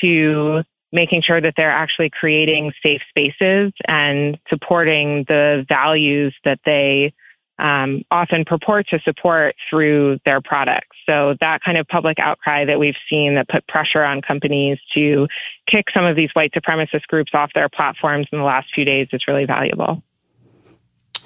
[0.00, 0.62] to
[0.92, 7.12] making sure that they're actually creating safe spaces and supporting the values that they
[7.58, 10.96] um, often purport to support through their products.
[11.06, 15.26] So that kind of public outcry that we've seen that put pressure on companies to
[15.70, 19.08] kick some of these white supremacist groups off their platforms in the last few days
[19.12, 20.02] is really valuable.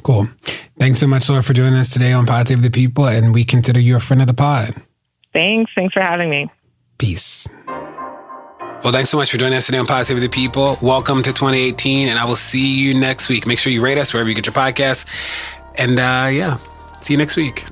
[0.03, 0.27] Cool.
[0.79, 3.79] Thanks so much, Laura, for joining us today on Pod the People, and we consider
[3.79, 4.75] you a friend of the pod.
[5.33, 5.71] Thanks.
[5.75, 6.51] Thanks for having me.
[6.99, 7.49] Peace.
[7.67, 10.77] Well, thanks so much for joining us today on Pod Save the People.
[10.83, 13.47] Welcome to 2018, and I will see you next week.
[13.47, 15.07] Make sure you rate us wherever you get your podcasts.
[15.77, 16.59] And uh, yeah,
[17.01, 17.65] see you next week.